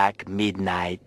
[0.00, 1.00] o'clock midnight.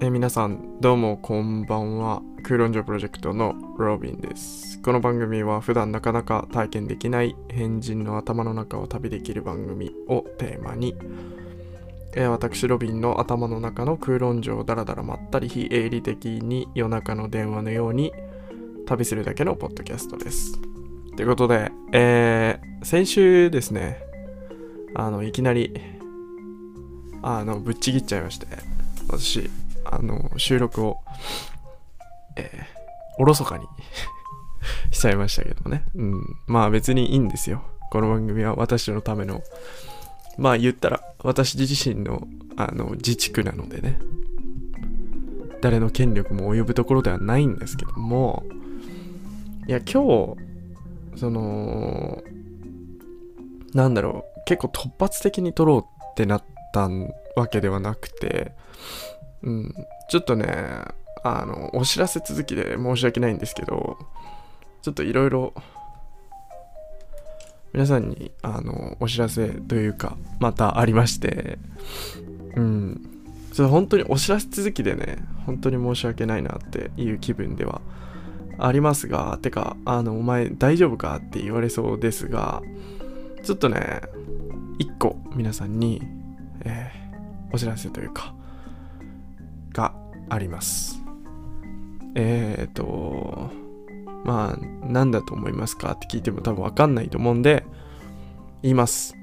[0.00, 2.22] え皆さんどうもこんばんは。
[2.42, 4.78] 空論城プロジェクトのロビンです。
[4.82, 10.94] この番組は普段なかなか体験できない変人の頭の中を旅できる番組をテーマに、
[12.14, 18.12] え私ロビンの頭の中の空論城をダラダラまったり非営利的に夜中の電話のように
[18.84, 20.58] 旅するだけのポッドキャストです
[21.16, 23.98] ということで、えー先週ですね
[24.94, 25.74] あのいきなり
[27.22, 28.46] あのぶっちぎっちゃいまして
[29.08, 29.48] 私
[29.86, 30.98] あの収録を、
[32.36, 32.74] えー
[33.16, 33.66] おろそかに
[34.90, 35.84] しちゃいましたけどね。
[35.94, 36.36] うん。
[36.46, 37.62] まあ別にいいんですよ。
[37.90, 39.42] この番組は私のための、
[40.36, 43.98] まあ言ったら私自身のあの自治区なのでね。
[45.60, 48.44] 誰の権力も及ぶところではないんですけども、
[49.66, 50.36] いや今
[51.14, 52.22] 日、その、
[53.72, 56.88] なんだろう、結構突発的に撮ろうってなった
[57.34, 58.52] わけではなくて、
[59.42, 59.74] うん、
[60.10, 60.46] ちょっとね、
[61.22, 63.96] あの、お知らせ続きで申し訳ないんですけど、
[64.82, 65.54] ちょっといろいろ、
[67.72, 71.58] 皆さんに、あの、お知らせというか、またありまして、
[72.54, 73.00] うん、
[73.54, 77.80] ちょっと本当にお知らせ続きでね、本当に申し訳ないなっていう気分では
[78.58, 81.16] ありますが、てか、あの、お前大丈夫か？
[81.16, 82.62] って言われそうですが、
[83.42, 84.02] ちょっとね、
[84.78, 86.02] 一個皆さんに、
[86.64, 87.04] えー
[87.52, 88.34] お知らせというか、
[89.72, 89.94] が
[90.28, 91.00] あります。
[92.16, 93.48] えっ、ー、と、
[94.24, 95.92] まあ、なんだと思いますか？
[95.92, 97.64] って聞いても多分わかんないと思うんで、
[98.62, 99.14] 言います。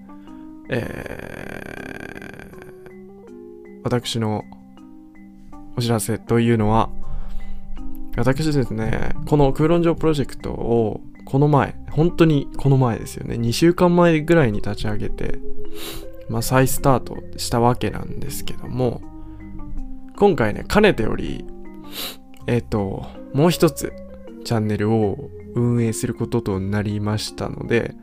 [0.69, 4.45] えー、私の
[5.75, 6.89] お知らせというのは、
[8.17, 15.39] 私ですね、この空論上プロジェクトをこの前、本当にこの前ですよね、2週間前ぐらいに立ち上げて、
[16.29, 19.01] まあ再スタートしたわけなんですけども、
[20.17, 21.45] 今回ね、かねてより、
[22.47, 23.93] えっ、と、もう一つ
[24.43, 27.95] チャンネルを運営することとなりましたので、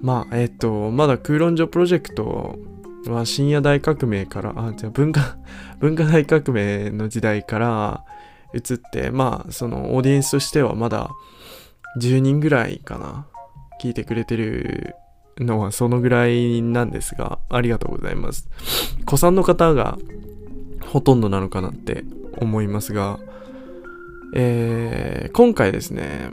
[0.00, 2.56] まあ、えっ、と、まだ空論上プロジェクト
[3.06, 5.36] は深夜大革命から、あ、じゃあ文化、
[5.80, 8.04] 文化大革命の時代から
[8.54, 11.10] 移って、まあ、そのオーディエンスとしてはまだ
[12.00, 13.26] 10人ぐらいかな、
[13.80, 14.94] 聞いてくれてる
[15.38, 18.48] のはそのぐらいなんですが、ありがとうございます。
[19.04, 19.98] 子さんの方が
[20.86, 22.04] ほとんどなのかなって
[22.38, 23.18] 思いますが、
[24.34, 26.30] えー今回ですね、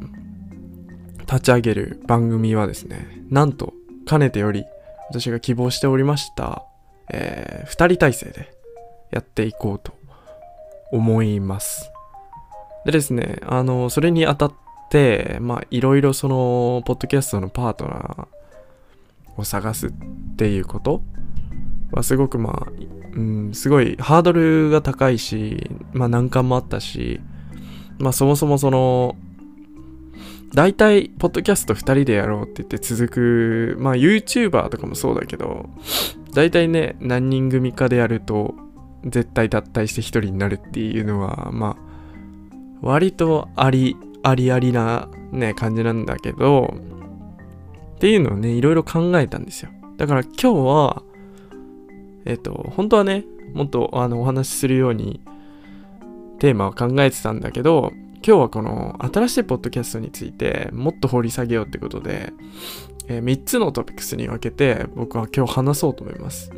[1.27, 3.73] 立ち上げる番組はですね、なんと、
[4.05, 4.65] かねてより
[5.09, 6.63] 私が希望しておりました、
[7.11, 8.53] えー、二人体制で
[9.11, 9.93] やっていこうと
[10.91, 11.91] 思います。
[12.85, 14.53] でですね、あの、それにあたっ
[14.90, 19.91] て、まあ、いろいろその、ポッドキャストのパートナーを探すっ
[20.38, 21.01] ていうこと
[21.91, 22.72] はすごくまあ、
[23.13, 27.19] うん、すごいハードルが高いし、まあ難関もあったし、
[27.97, 29.16] まあそもそもその、
[30.53, 35.69] 大体、ポッドキャスト2人でやろうって言って続く、まあ YouTuber とかもそうだけど、
[36.34, 38.53] 大体ね、何人組かでやると、
[39.06, 41.84] 絶対脱退して1人になるっていうのは、まあ、
[42.81, 46.74] 割とあり、ありありなね、感じなんだけど、
[47.96, 49.69] っていうのをね、いろいろ考えたんですよ。
[49.97, 51.03] だから今日は、
[52.25, 55.22] えっ、と、本当はね、もっとあのお話しするように
[56.40, 57.91] テーマを考えてたんだけど、
[58.25, 62.34] 今日はこの新しいポッドキャストについてもっと掘り下げようってことで、
[63.07, 66.51] え3つのトピックスに分けて僕は今日話そうと思います。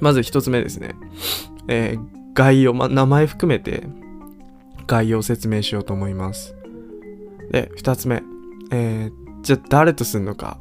[0.00, 0.94] まず1つ目ですね。
[1.68, 3.82] えー概要、ま、名前含めて
[4.88, 6.56] 概要を説明しようと思います。
[7.52, 8.24] で、2つ目。
[8.72, 10.58] えーじゃあ誰とすんのか、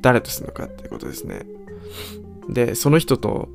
[0.00, 1.42] 誰とすんのかっていうことですね。
[2.48, 3.48] で、その人と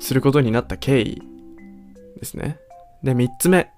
[0.00, 1.22] することになった経緯
[2.18, 2.58] ですね。
[3.02, 3.70] で、3つ目。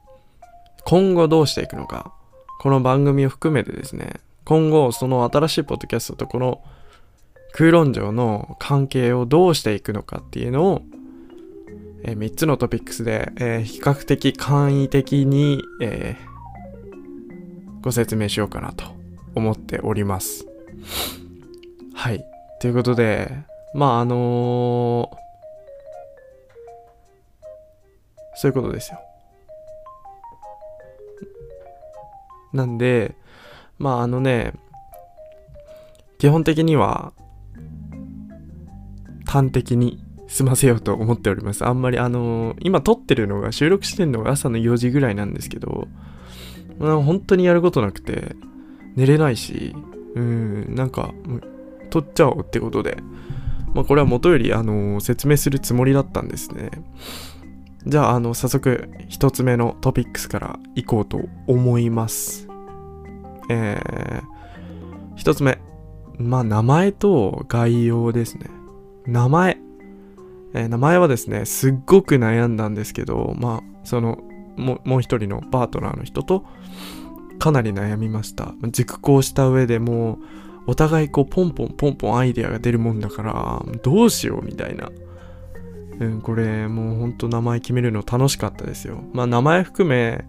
[0.84, 2.12] 今後どうしていくのか。
[2.60, 4.14] この番組を含めてですね、
[4.44, 6.62] 今後その新しいポッドキャストとこの
[7.52, 10.82] 空論上の関係をどうしていくのかっていうのを、
[12.08, 16.36] え3つのトピックスで、えー比較的簡易的に、えー
[17.82, 18.84] ご説明しようかなと
[19.36, 20.44] 思っております。
[21.94, 22.24] はい。
[22.60, 23.30] ということで、
[23.74, 25.16] まああのー
[28.38, 29.00] そういうことですよ。
[32.52, 33.16] なんで、
[33.78, 34.52] まああのね、
[36.18, 37.12] 基本的には
[39.26, 41.64] 端的に済ませようと思っております。
[41.64, 45.88] あんまりあのー今撮ってるのが収録してるのが朝の4時ぐらいなんですけど、
[46.78, 48.36] まあ、本当にやることなくて、
[48.96, 49.74] 寝れないし、
[50.14, 51.12] うん、なんか、
[51.90, 52.98] 取っちゃおうってことで、
[53.74, 56.70] まあ、これは元より、あのー、説明するつもりだったんですね。
[57.86, 62.48] じゃあ、あの、早速、一つ目のトピックスから行こうと思います。
[63.50, 64.22] えー、
[65.14, 65.58] 一つ目。
[66.18, 68.50] まあ、名前と概要ですね。
[69.06, 69.65] 名前。
[70.56, 74.18] えー、名前はですね、すっごく悩んだんですけど、まあ、その、
[74.56, 76.44] もう一人のパートナーの人と、
[77.38, 78.54] かなり悩みました。
[78.70, 80.18] 熟考した上でもう、
[80.68, 84.90] お互いこう、ポンポンポンポンアイデアが出るもんだから、どうしようみたいな。
[86.00, 89.04] うん、これ、もうほんと名前決めるの楽しかったですよ。
[89.12, 90.24] まあ、名前含め、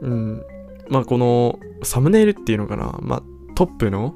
[0.00, 0.42] うん、
[0.88, 3.22] まあ、この、サムネイルっていうのかな、まあ、
[3.56, 4.14] トップの、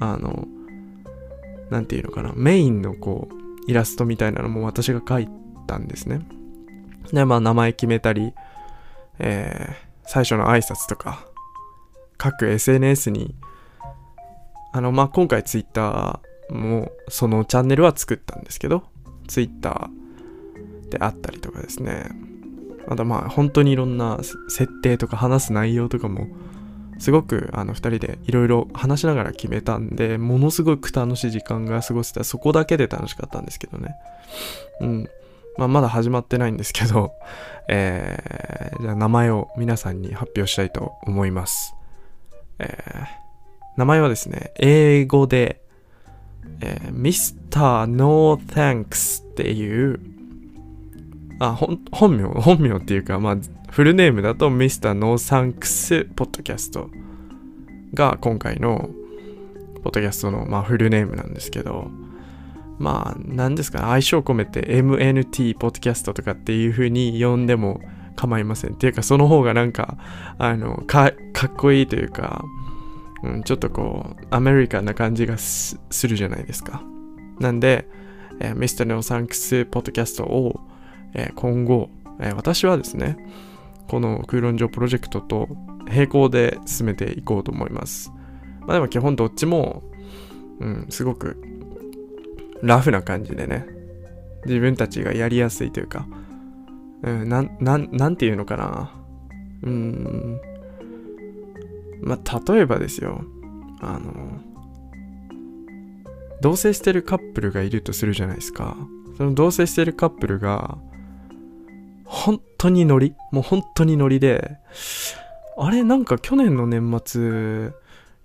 [0.00, 0.46] あの、
[1.70, 5.28] なんていうのかな、メインのこう、イラストみたいなのも私が描い
[5.66, 6.20] たんですね。
[7.12, 8.32] で、まあ、名前決めたり、
[9.18, 9.74] えー、
[10.06, 11.26] 最初の挨拶とか、
[12.16, 13.34] 各 SNS に、
[14.72, 16.20] あの、まあ、今回 Twitter
[16.50, 18.84] もそのチャンネルは作ったんですけど、
[19.28, 19.90] Twitter
[20.90, 22.10] であったりとかですね、
[22.86, 24.18] またまあ、本当にいろんな
[24.48, 26.26] 設定とか話す内容とかも、
[26.98, 32.24] すごくあの2人でいろいろ話しながら決めたんで、ものすごく楽しい時間が過ごせた。
[32.24, 33.94] そこだけで楽しかったんですけどね。
[34.80, 35.08] うん。
[35.56, 37.12] まあ、まだ始まってないんですけど、
[37.68, 41.74] えー、じゃあ名前を皆さんに発表したいと思います。
[42.58, 43.06] えー、
[43.76, 45.60] 名前はですね、英語で、
[46.60, 47.86] えー、Mr.
[47.86, 50.00] No Thanks っていう、
[51.38, 51.58] あ、
[51.90, 53.36] 本名、本名っていうか、まあ、
[53.70, 54.92] フルネームだと Mr.
[54.92, 56.88] No Thanks Podcast
[57.92, 58.90] が今回の
[59.82, 61.90] ポッドキャストの、まあ、フルネームなんですけど、
[62.78, 67.80] まあ、何ですか、相性込めて MNT ポッドキャストとかっていう風に呼んでも
[68.16, 68.74] 構いません。
[68.74, 69.96] っていうか、その方がなんか、
[70.38, 72.44] あの、か、かっこいいというか、
[73.22, 76.82] うん、ちょっとこう、アメリカンな感じがするじゃないですか。
[77.40, 77.86] なんで、
[78.40, 78.84] えー、Mr.
[78.84, 80.60] No Thanks ポッドキャストを、
[81.14, 81.90] え、今後、
[82.20, 83.16] え、私はですね、
[83.88, 85.48] この空論上プロジェクトと
[85.86, 88.12] 並行で進めていこうと思います。
[88.60, 89.82] まあでも基本どっちも、
[90.60, 91.36] うん、すごく
[92.62, 93.66] ラフな感じでね、
[94.46, 96.06] 自分たちがやりやすいというか、
[97.02, 98.90] うん、な、な、なんていうのかな。
[99.62, 100.40] うん、
[102.02, 103.24] まあ、例えばですよ、
[103.80, 104.40] あの、
[106.40, 108.76] 同棲してるカップルがいるとするじゃないですか。
[109.16, 110.78] その同棲してるカップルが、
[112.64, 114.56] 当にノリもう本当にノリで、
[115.58, 117.72] あれなんか去年の年末、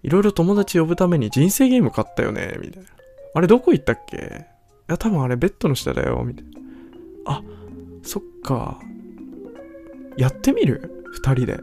[0.04, 2.90] いろいろ友達呼ぶために人生ゲーム買ったよねみたいな。
[3.36, 4.18] あれどこ行ったっけ？
[4.18, 4.20] い
[4.88, 6.52] や、多分あれベッドの下だよ、みたいな。
[7.26, 7.44] あ、
[8.02, 8.80] そっか。
[10.18, 11.04] やってみる？
[11.12, 11.60] 二人で。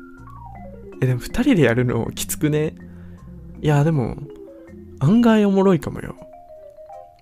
[1.00, 2.74] え、でも二人でやるのきつくね？
[3.62, 4.16] いや、でも、
[5.00, 6.14] 案外おもろいかもよ。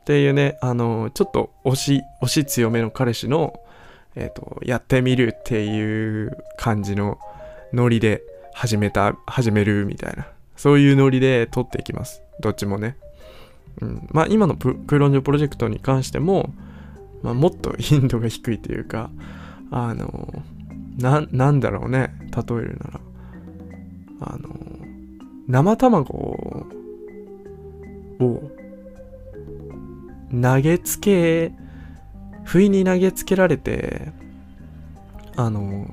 [0.00, 3.61] っていうね、あの、ちょっと推し、推し強めの彼氏の、
[4.16, 7.18] えっ、ー、と、やってみるっていう感じの
[7.73, 10.26] ノリで始めた、始めるみたいな。
[10.56, 12.23] そういうノリで撮っていきます。
[12.40, 12.97] どっちもね。
[13.80, 16.54] うん、まあ今のプロンジョプロジェクトに関しても、
[17.23, 19.11] まあ、もっと頻度が低いというか
[19.71, 20.44] あの
[20.99, 23.00] なんだろうね例えるなら
[24.21, 24.49] あの
[25.49, 26.14] 生卵
[28.21, 28.50] を
[30.30, 31.52] 投げつけ
[32.44, 34.12] 不意に投げつけられて
[35.36, 35.86] あの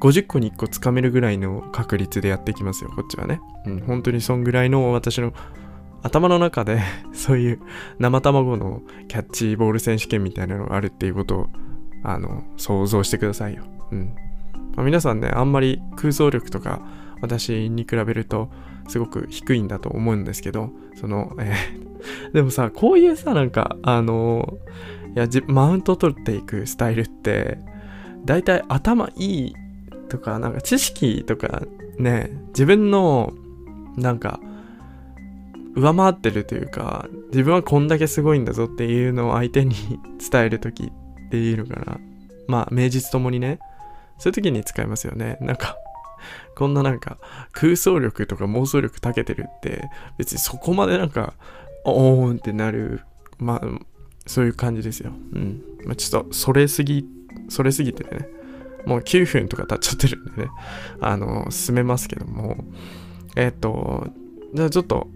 [0.00, 5.32] 50個に1個つかめるぐらいの確率でやっていきますよこっちはね、うん、本当にそんぐらいの私の
[6.02, 6.80] 頭の中で
[7.12, 7.60] そういう
[7.98, 11.48] 生卵のキャッチボール選手権みたいなのがあるっていうことを
[12.04, 13.64] あの想像してくださいよ。
[13.90, 14.14] うん。
[14.76, 16.80] まあ、皆さんね、あんまり空想力とか
[17.20, 18.48] 私に比べると
[18.86, 21.87] すごく低いんだと思うんですけど、その、えー、
[22.32, 24.58] でもさ、こういうさ、なんか、あの
[25.16, 27.58] いや、マウント取っていくスタイルって、
[28.24, 29.54] 大体頭いい
[30.08, 31.62] とか、なんか知識とか
[31.98, 33.32] ね、自分の、
[33.96, 34.40] なんか、
[35.74, 39.74] 上回ってるというか、自分はこんだけすごいんだぞっていうのを相手に
[40.30, 41.98] 伝えるときっていうのかな。
[42.46, 43.60] まあ、名実ともにね、
[44.18, 45.38] そういう時に使いますよね。
[45.40, 45.76] なんか、
[46.56, 47.18] こんななんか
[47.52, 51.34] 空想力とか妄想力長けてるって別にそこまでなんか
[51.88, 53.02] おーんってなる
[53.38, 53.62] まあ
[54.28, 55.10] そういう感じですよ。
[55.32, 55.62] うん。
[55.84, 57.06] まあ、ちょっとそれすぎ、
[57.48, 58.28] それすぎてね。
[58.84, 60.50] もう9分とか経っちゃってるんでね。
[61.00, 62.56] あの、進めますけども。
[63.36, 64.06] えっ、と、
[64.54, 65.08] じゃあちょっと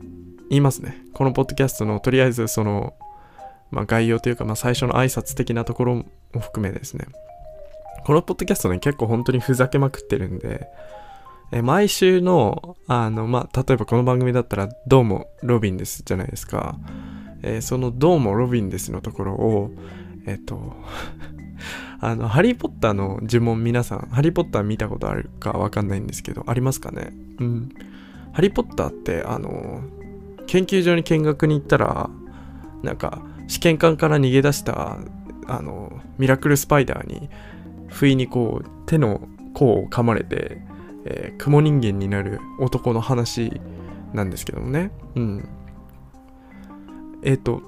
[0.48, 1.04] 言いますね。
[1.12, 2.94] このポッドキャストのとりあえずその、
[3.70, 6.06] まあ、概要というか、まあ、最初の挨拶的なところも
[6.40, 7.06] 含めですね。
[8.04, 10.68] このポッドキャストね、結構本当にふざけまくってるんで、
[11.54, 16.78] え毎週の、あの、まあ、例えばこの番組だったら、どうもロビンですじゃないですか。
[17.42, 19.70] えー、そのどうもロビンですのところを、
[20.26, 20.72] えっ、と
[22.00, 27.12] あの、ハリーポッターの呪文皆さん、ハリーポッター見たことあるかわかんないんですけど、ありますかね？
[27.38, 27.68] うん。
[28.32, 29.82] ハリーポッターって、あの、
[30.46, 32.08] 研究所に見学に行ったら、
[32.82, 34.96] なんか、試験管から逃げ出した、
[35.46, 37.28] あの、ミラクルスパイダーに、
[37.88, 40.71] 不意にこう、手の甲を噛まれて、
[41.04, 43.60] えー、雲人間になる男の話
[44.12, 44.90] なんですけどもね。
[45.14, 45.48] うん。
[47.22, 47.62] えっ、ー、と、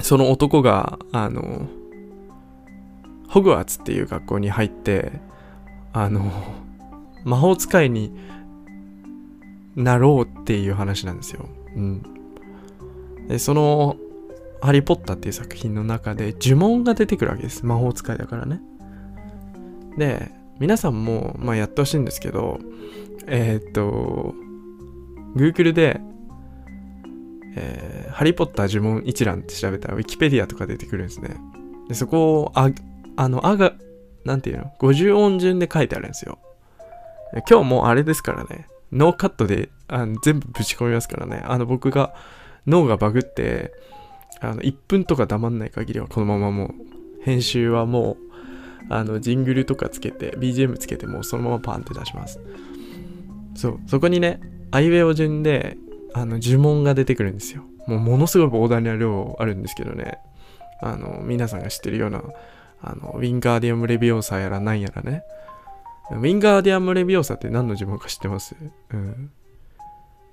[0.00, 1.68] その男が、あの、
[3.28, 5.12] ホグワーツっていう学校に入って、
[5.92, 6.30] あの、
[7.24, 8.12] 魔法使いに
[9.76, 11.46] なろうっていう話なんですよ。
[11.76, 12.02] うん。
[13.28, 13.96] で、その、
[14.60, 17.64] ハリー・ポッターっていう作品の中で呪文が出てくるわけです。
[17.64, 18.60] 魔法使いだからね。
[19.96, 22.58] で、皆さんも、まあ、やってほしいんですけど、
[23.26, 24.34] えー、っと、
[25.36, 26.00] Google で、
[27.56, 31.36] えー、ハリー・ポッター呪文一覧って調べたら、ウィキペディアとか出てくるんですね。
[31.88, 32.70] で、そこを、あ、
[33.16, 33.74] あの、あが、
[34.24, 36.38] なんていうの ?50 音順で書いてあるんですよ。
[37.48, 38.68] 今日もあれですからね。
[38.92, 41.42] ノーカットであの全部ぶち込みますからね。
[41.44, 42.14] あの僕が
[42.66, 43.72] 脳がバグって、
[44.40, 46.70] あの1分とか黙んない限りはこのままもう
[47.22, 48.27] 編集はもう
[48.88, 52.40] あのジングルとかつけて BGM つけてもうそのままパンって出します。
[53.54, 55.76] そう、そこにね、アイウェイを順で
[56.14, 57.64] あの呪文が出てくるんですよ。
[57.86, 60.18] もうものすごい膨大な量あるんですけどね。
[60.80, 62.22] あの皆さんが知ってるような
[62.80, 65.22] あの、ウィンガーディアム・レビオーサやらなんやらね。
[66.10, 68.54] ウィンガーディアム・レビオーサって何の呪文か知ってます？
[68.92, 69.30] うん。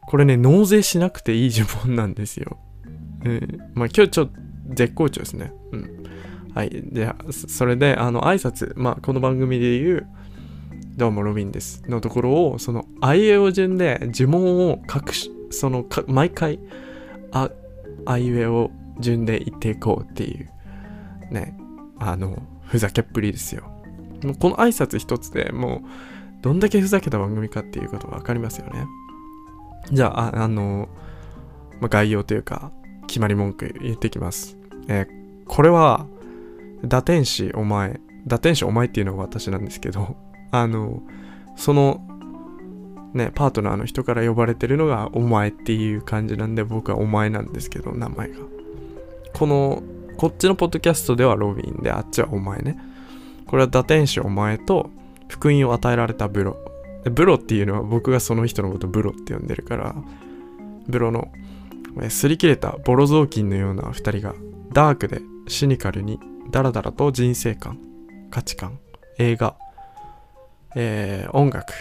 [0.08, 2.60] これね、納税しなくていい呪文なんですよ。
[3.24, 3.58] うん。
[3.74, 4.32] まあ今日ちょっと
[4.70, 5.52] 絶好調ですね。
[5.72, 6.04] うん。
[6.56, 6.84] はい。
[6.90, 10.08] じゃあ、それで、あの、挨拶、まあこの番組で言う、
[10.96, 16.62] どうもロビンですのところを、その、あいうえお順で呪文を隠し、その、毎回、
[17.34, 17.52] あ、
[18.06, 18.72] あいうえお
[19.02, 20.50] 順で言っていこうっていう、
[21.30, 21.58] ね、
[22.00, 23.64] あの、ふざけっぷりですよ。
[24.24, 25.84] もうこの挨拶一つでも
[26.40, 28.86] う、どんだけふざけた番組かっていうことがわかりますよね。
[29.92, 30.88] じゃあ、ああの、
[31.82, 32.72] まあ、概要というか、
[33.08, 34.58] 決まり文句言ってきます。
[34.88, 35.08] えー、
[35.48, 36.08] これは、
[36.88, 40.16] 打天使お前、打天使お前っていうのは私なんですけど、
[40.52, 41.02] あの、
[41.56, 42.02] その、
[43.14, 48.36] ね、パートナーの人から呼ばれてるのがお前っていう感じなんで、僕はお前なんですけど、名前が。
[49.34, 49.84] この
[50.18, 52.78] こっちのポッドキャストではロビンで、あっちはお前ね。
[53.48, 54.90] これは打天使お前と
[55.28, 56.58] 福音を与えられたブロ。
[57.06, 59.96] ブロっていうのは僕がその人のことブロって呼んでるから、
[60.88, 61.32] ブロの
[61.96, 64.34] 擦り切れたボロ雑巾のような二人が
[64.74, 66.20] ダークでシニカルに
[66.56, 67.78] ダラダラと人生観、
[68.32, 68.80] 価値観、
[69.18, 69.58] 映画、
[70.74, 71.74] えー、音楽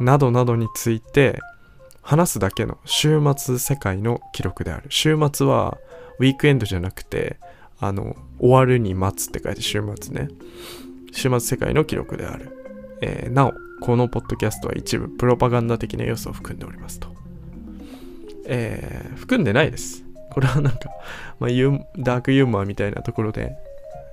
[0.00, 1.38] などなどについて
[2.00, 4.86] 話すだけの週末世界の記録である。
[4.88, 5.76] 週末は
[6.18, 7.36] ウィークエンドじゃなくて
[7.78, 10.28] あの、終わるに待つって書いて週末ね。
[11.12, 12.48] 週末世界の記録である。
[13.02, 13.52] えー、なお、
[13.82, 17.08] このポッドキャストは一部プロパガンダ的な要素を含んでおりますと。
[18.46, 20.02] えー、含んでないです。
[20.30, 20.88] これはなんか、
[21.40, 21.50] まあ、
[21.98, 23.54] ダークユーモアみたいなところで、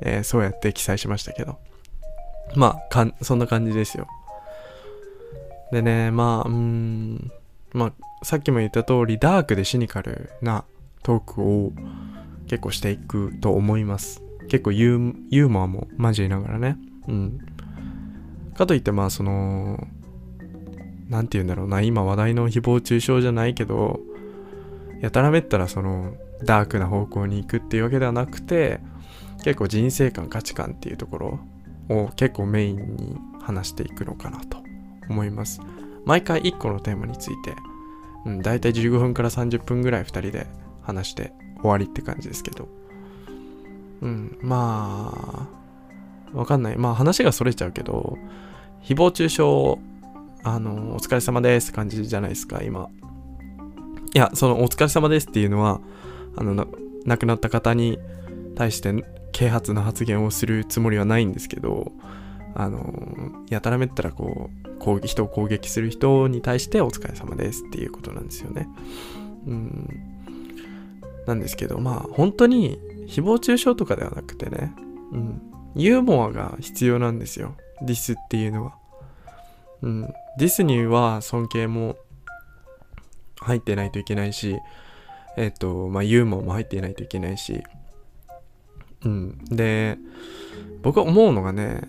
[0.02, 1.58] えー、そうやって記載しましたけど。
[2.56, 4.08] まあ、かん、そんな感じですよ。
[5.72, 7.32] でね、まあ、うん、
[7.74, 10.66] まあ、さっきも言った通り、ダークでシニカルな
[11.04, 11.72] トークを、
[12.48, 14.22] 結構していくと思います。
[14.50, 16.78] 結構ユーユーモアも交えながらね。
[17.08, 17.40] うん。
[18.54, 19.88] かといってまあその、
[21.08, 24.02] 何て言うんだろうな、今話題の誹謗中傷じゃないけど、
[25.00, 28.82] やたらめったらその、ダークな方向に行くっていうわけではなくて、
[29.44, 31.40] 結構人生観、価値観っていうところ
[31.90, 34.58] を結構メインに話していくのかなと
[35.10, 35.62] 思います。
[36.06, 37.56] 毎回1個のテーマについて、
[38.26, 40.48] うん、大体15分から30分ぐらい2人で
[40.82, 42.68] 話して終わりって感じですけど。
[44.02, 45.48] うん、ま
[46.34, 46.78] あ、わかんない。
[46.78, 48.18] まあ話がそれちゃうけど、
[48.84, 49.42] 誹謗中傷、
[50.44, 52.90] あの、お疲れ様ですって感じじゃないですか、今。
[54.14, 55.80] いや、そのお疲れ様ですっていうのは、
[56.36, 56.68] あの、
[57.06, 58.00] 亡くなった方に
[58.56, 58.92] 対して
[59.32, 61.92] 啓発の発言をするつもりはないんですけど、
[62.56, 68.68] あの、やたらめったらこう、こう人を攻撃する人に対してお疲れ様ですっていうことなんですよね。
[69.48, 70.12] うん。
[71.26, 74.74] なんですけど、まあ本当に誹謗中傷とかではなくてね、
[75.12, 75.42] うん、
[75.76, 77.56] ユーモアが必要なんですよ。
[77.82, 78.76] ディスっていうのは。
[79.82, 80.02] うん、
[80.38, 81.96] ディスには尊敬も
[83.40, 84.58] 入ってないといけないし、
[85.38, 87.64] えっ、と、まあユーモアも入っていないといけないし、
[89.06, 89.38] うん。
[89.46, 89.98] で、
[90.82, 91.82] 僕は思うのがね、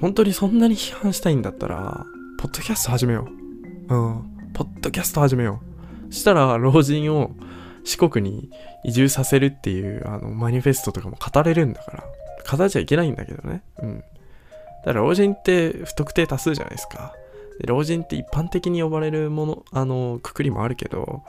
[0.00, 2.04] 本当にそんなに批判したいんだったら、
[2.38, 3.28] ポッドキャスト始めよ
[3.88, 3.94] う。
[3.94, 4.50] うん。
[4.54, 5.60] ポッドキャスト始めよ
[6.08, 6.12] う。
[6.12, 7.32] したら、老人を
[7.84, 8.50] 四国に
[8.84, 12.04] 移住させるっていう、あの、マニフェストとかも語れるんだから。
[12.56, 13.62] 語っちゃいけないんだけどね。
[13.82, 13.98] うん。
[13.98, 17.14] だから老人って不特定多数じゃないですか。
[17.66, 21.22] 老人って一般的に呼ばれるもの、あの、くくりもあるけど、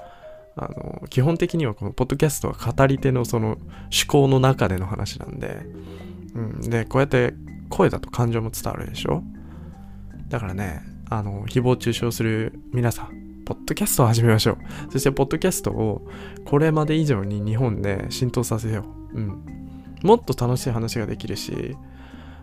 [0.56, 3.60] あの、基本的にはこのポッドキャストは語り手のその思
[4.08, 5.66] 考の中での話なんで、
[6.36, 6.62] うん。
[6.70, 7.34] で、こうやって
[7.70, 9.24] 声だと感情も伝わるでしょ？
[10.30, 14.58] だからね、あの、誹謗中傷する皆さん、ポッドキャストを始めましょう。
[14.92, 16.08] そして、ポッドキャストを
[16.46, 19.18] これまで以上に日本で浸透させよう。
[19.18, 19.46] うん。
[20.04, 21.76] もっと楽しい話ができるし、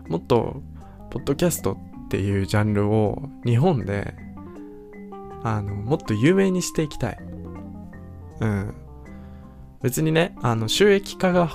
[0.07, 0.61] もっと、
[1.09, 4.13] ポッドキャストっていうジャンルを日本で、
[5.43, 7.17] あの、もっと有名にしていきたい。
[8.39, 8.73] うん。
[9.81, 11.49] 別にね、あの、収益化が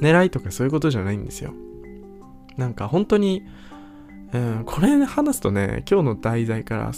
[0.00, 1.52] 狙いとかそういうことじゃないんですよ。
[2.56, 3.42] なんか本当に、
[4.32, 6.92] うん、これ話すとね、今日の題材から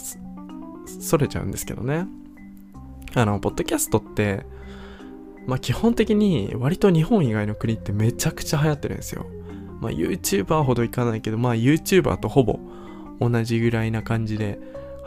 [0.99, 2.05] それちゃうんですけどね。
[3.15, 4.45] あの、ポッドキャストって、
[5.45, 9.25] まあ基本的に割と日本以外の国ってめちゃくちゃ流行ってるんですよ。
[9.81, 12.59] まあ YouTuber ほどいかないけど、まあ YouTuber とほぼ
[13.19, 14.59] 同じぐらいな感じで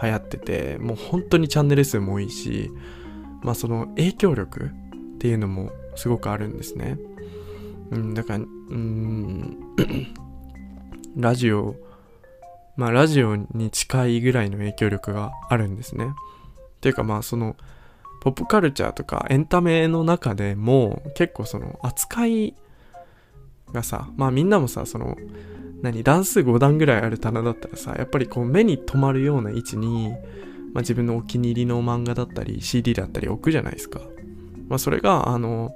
[0.02, 2.70] 流行ってて、もう本当にチャンネル数も多いし、
[3.46, 4.72] まあその影響力
[5.14, 6.98] っていうのもすごくあるんですね。
[7.92, 9.56] うん、だから、うん、
[11.16, 11.76] ラジオ、
[12.76, 16.06] まあラジオに近いぐらいの影響力があるんですね。
[16.06, 17.54] っていうかまあその、
[18.20, 22.54] ポップカルチャーとかエンタメの中でも結構その扱い
[23.72, 25.16] がさ、まあみんなもさ、その、
[25.82, 30.12] 何、段数5段ぐらいある棚だったらさ、やっぱりこう目に留まるような位置に、
[30.76, 33.98] まあ自分のお気に入りの漫画だったり CD だったり置くじゃないですか。
[34.68, 35.74] まあそれが、あの、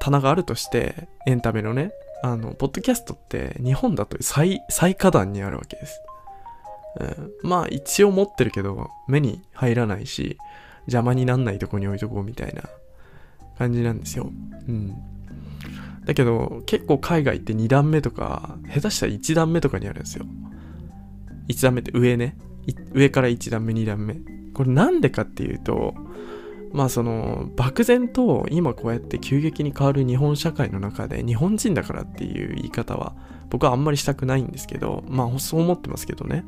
[0.00, 6.02] 棚があるとして、エンタメのね、あの、ポッドキャストって日本だと最、最下段にあるわけです。
[7.00, 10.36] うん、まあ一応持ってるけど、目に入らないし、
[10.82, 12.64] 邪魔になんないとこに置いとこうみたいな
[13.56, 14.30] 感じなんですよ。
[14.68, 14.94] うん。
[16.04, 20.26] だけど、結構海外って2段目とか、下手したら1段目とかにあるんですよ。
[21.48, 22.36] 1段目って上ね。
[22.92, 24.16] 上から1段目、2段目。
[24.54, 25.94] これなんでかっていうと、
[26.72, 33.14] まあその漠然と今こうやって急激に変わる日本社会の中で日本人だからっていう言い方は
[33.50, 36.44] 僕はあんまりしたくないんですけどまあそう思ってますけどね、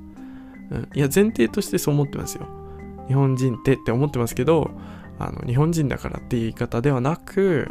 [0.71, 2.47] うん、いや前提としてそう思ってますよ。
[3.09, 4.71] 日本人ってって思ってますけど
[5.19, 7.69] あの日本人だからっていう言い方ではなく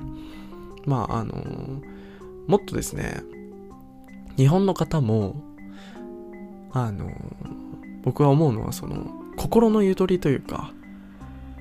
[0.86, 1.34] まああの
[2.48, 3.22] もっとですね
[4.38, 5.42] 日本の方も
[6.72, 7.12] あの
[8.04, 10.72] 僕は思うのはその心のゆとりというか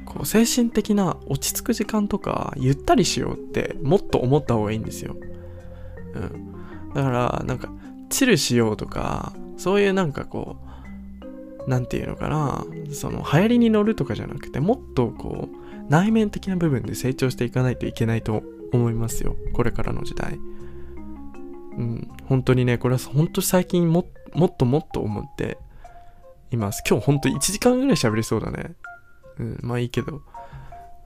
[0.05, 5.17] こう精神的な落ち着く時間とかゆったりしようってもっと思った方がいいんですよ。
[6.15, 6.95] うん。
[6.95, 7.69] だからなんか
[8.09, 10.57] チルしようとかそういうなんかこ
[11.67, 19.37] うなんていうのかなその流行りに乗るとかじゃなくてもっとこう内面的な部分で成長していかないといけないと思いますよ。
[19.53, 20.35] これからの時代。
[20.35, 22.09] うん。
[22.27, 25.59] 本当にね、これは本当最近ももっともっと思って
[26.51, 26.83] います。
[26.89, 28.75] 今日本当1時間ぐらい喋りそうだね。
[29.39, 30.23] うん、まあいいけど、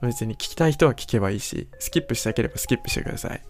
[0.01, 3.41] 別に聞きたい人は聞けばいいし、スキップしたければスキップしてください。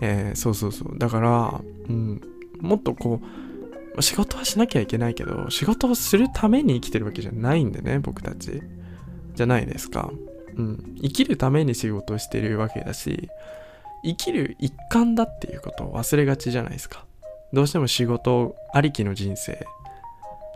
[0.00, 0.98] えー、そうそうそう。
[0.98, 2.20] だから、うん、
[2.60, 3.20] もっとこ
[3.96, 8.62] う、仕事はしなきゃいけないけど、仕事をするために生きてるわけじゃないんでね、僕たち。
[9.34, 10.10] じゃないですか。
[10.56, 10.96] うん。
[11.02, 13.28] 生きるために仕事をしてるわけだし、
[14.04, 17.04] 生きる一環だっていうことを忘れがちじゃないですか。
[17.52, 19.66] どうしても仕事ありきの人生。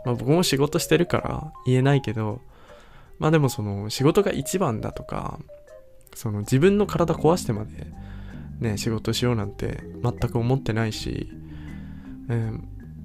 [0.05, 2.41] まあ僕も仕事してるから言えないけど、
[3.19, 5.39] まあでもその仕事が一番だとか、
[6.15, 7.87] その自分の体壊してまで
[8.59, 11.29] ね、仕事しようなんて全く思ってないし、
[12.29, 12.59] えー、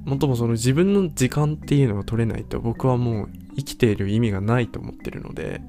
[0.08, 5.62] もっともその自分の時間っていうのを取れないと僕はもう生きている意味がないと思ってるので、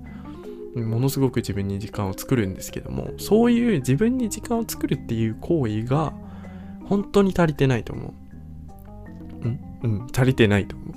[0.75, 6.13] ものすごく自分に時間を作るんですけども、そういう自分に時間を作るっていう行為が
[6.85, 8.13] 本当に足りてないと思う。
[9.45, 9.59] うん？
[9.83, 10.87] うん、足りてないと思う。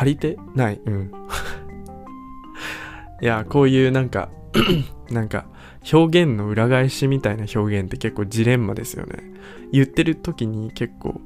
[0.00, 0.38] 足りて？
[0.54, 0.80] ない。
[0.86, 1.12] うん。
[3.20, 4.30] いや、こういうなんか
[5.12, 5.44] なんか、
[5.92, 9.18] 表現の裏返しみたいな表現って結構ジレンマですよね。
[9.72, 11.20] 言ってる時に結構、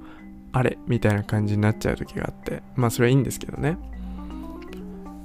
[0.50, 0.76] あれ？
[0.88, 2.64] みたいな感じになっちゃう時があって。
[2.74, 3.78] まあそれはいいんですけどね。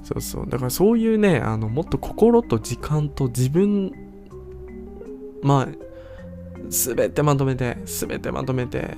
[0.04, 0.48] そうそう。
[0.48, 3.92] だからそういうね、あの、もっと心と時間と自分、
[5.42, 5.68] まあ、
[6.72, 8.96] すべてまとめて、すべてまとめて、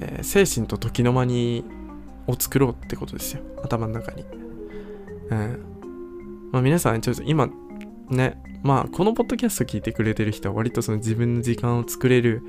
[0.00, 1.75] えー、精神と時の間に
[2.26, 3.42] を作ろうってことですよ。
[3.62, 4.24] 頭の中に。
[5.30, 6.48] うん。
[6.52, 7.48] まあ、皆さん、ちょっと今、
[8.10, 12.42] ね、まあ、このポッドキャスト聞いてくれてる人は割とその自分の時間を作れる、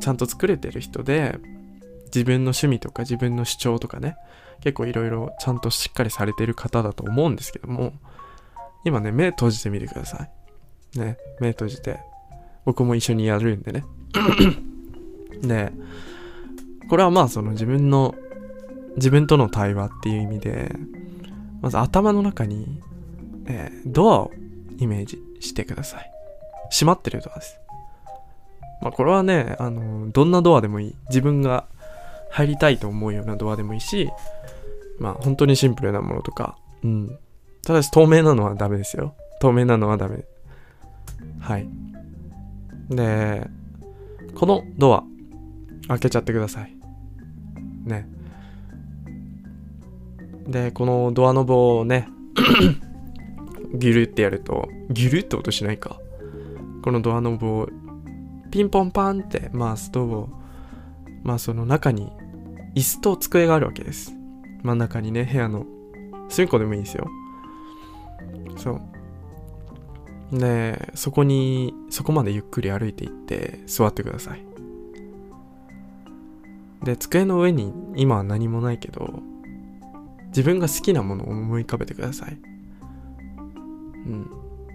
[0.00, 1.38] ちゃんと作れてる人で、
[2.06, 4.16] 自分の趣味とか自分の主張とかね、
[4.60, 7.92] 結構いろいろちゃんとしっかりされてる方だと思うんですけども、
[8.84, 10.28] 今ね、目閉じてみてくださ
[10.94, 10.98] い。
[10.98, 12.00] ね、目閉じて、
[12.64, 13.84] 僕も一緒にやるんでね。
[15.42, 15.72] で、
[16.88, 18.14] これはまあその自分の、
[18.96, 20.72] 自分との対話っていう意味で、
[21.60, 22.80] まず頭の中に、
[23.46, 24.32] えー、ドアを
[24.78, 26.10] イメージしてください。
[26.70, 27.60] 閉まってるドアです。
[28.82, 30.94] まあこれはね、あの、どんなドアでもいい。
[31.08, 31.66] 自分が
[32.30, 34.08] 入りたいと思うようなドアでもいいし、
[34.98, 37.18] まあ本当にシンプルなものとか、うん。
[37.62, 39.14] ただし透明なのはダメですよ。
[39.40, 40.24] 透明なのはダメ。
[41.40, 41.68] はい。
[42.88, 43.46] で、
[44.34, 45.04] このドア、
[45.88, 46.74] 開けちゃってください。
[47.84, 48.08] ね。
[50.46, 52.08] で、このドアノブをね、
[53.74, 56.00] ギュルってやると、ギュルって音しないか。
[56.82, 57.68] このドアノブを
[58.50, 60.28] ピンポンパンって回すと、
[61.22, 62.10] まあその中に
[62.74, 64.12] 椅子と机があるわけです。
[64.62, 65.66] 真ん中にね、部屋の
[66.28, 67.08] 隅っこでもいいですよ。
[68.56, 68.80] そ
[70.32, 70.38] う。
[70.38, 74.44] で、そこに、そこまでゆっくり歩いていって座ってください。
[76.84, 79.20] で、机の上に今は何もないけど、
[80.30, 82.38] 自分が好きなものを思い浮かべてください。
[84.06, 84.30] うん。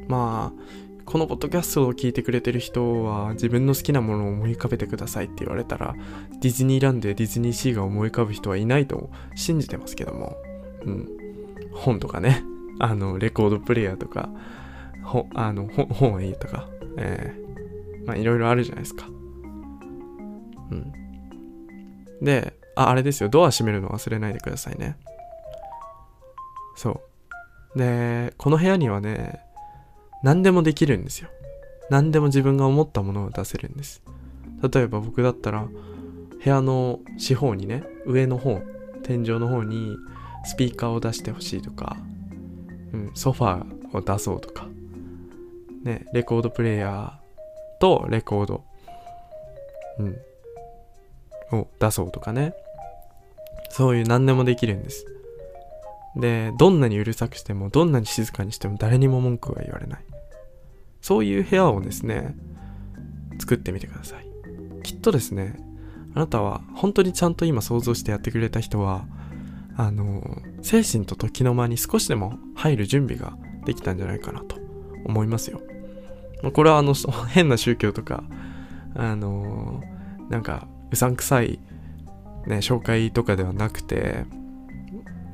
[0.08, 0.62] まあ、
[1.06, 5.96] このポッドキャストを聞いてくれてる人は自分の好きなものを思い浮かべてくださいって言われたら
[6.42, 10.36] ディズニーランドやディズニーシーが思い浮かぶ人はいないと信じてますけども、
[10.84, 11.10] うん、
[11.74, 12.44] 本とかね
[12.80, 14.30] あのレコードプレイヤーとか
[15.04, 19.06] ほあの本はいいとか、えー、まあいろいろあるじゃないですか。
[20.72, 20.92] うん。
[22.22, 24.98] で、あ、あれですよ、ドア閉めるの忘れないでくださいね。
[26.76, 27.02] そ
[27.76, 27.80] う。
[27.80, 29.42] で、この部屋にはね、
[30.24, 31.30] 何でもできるんですよ。
[31.90, 34.02] 何でも自分が思ったものを出せるんです。
[34.74, 35.68] 例えば僕だったら、
[36.44, 38.62] 部屋の四方にね、上の方、
[39.04, 39.96] 天井の方に
[40.46, 41.98] スピーカーを出してほしいとか、
[42.94, 44.68] うん、ソファーを出そうとか、
[45.84, 48.64] ね、レコードプレイヤーとレコード、
[50.00, 50.18] うん、
[51.60, 52.54] を出そうとかね。
[53.70, 55.06] そういう何でもできるんです。
[56.16, 60.06] で、どんなにうるさくしても、どんなに静かにしても誰にも文句は言われない。
[61.02, 62.36] そういう部屋をですね、
[63.40, 64.26] 作ってみてください。
[64.84, 65.60] きっとですね、
[66.14, 69.06] あなたは本当にちゃんと今想像してやってくれた人は、
[69.78, 74.58] あの、精神と時の間に少しでも入る準備ができたんじゃないかなと
[75.04, 75.62] 思いますよ。
[76.54, 76.94] これはあの、
[77.30, 78.24] 変な宗教とか、
[78.96, 79.84] あの、
[80.30, 81.60] なんか、うさんくさい、
[82.48, 84.26] ね、紹介とかではなくて、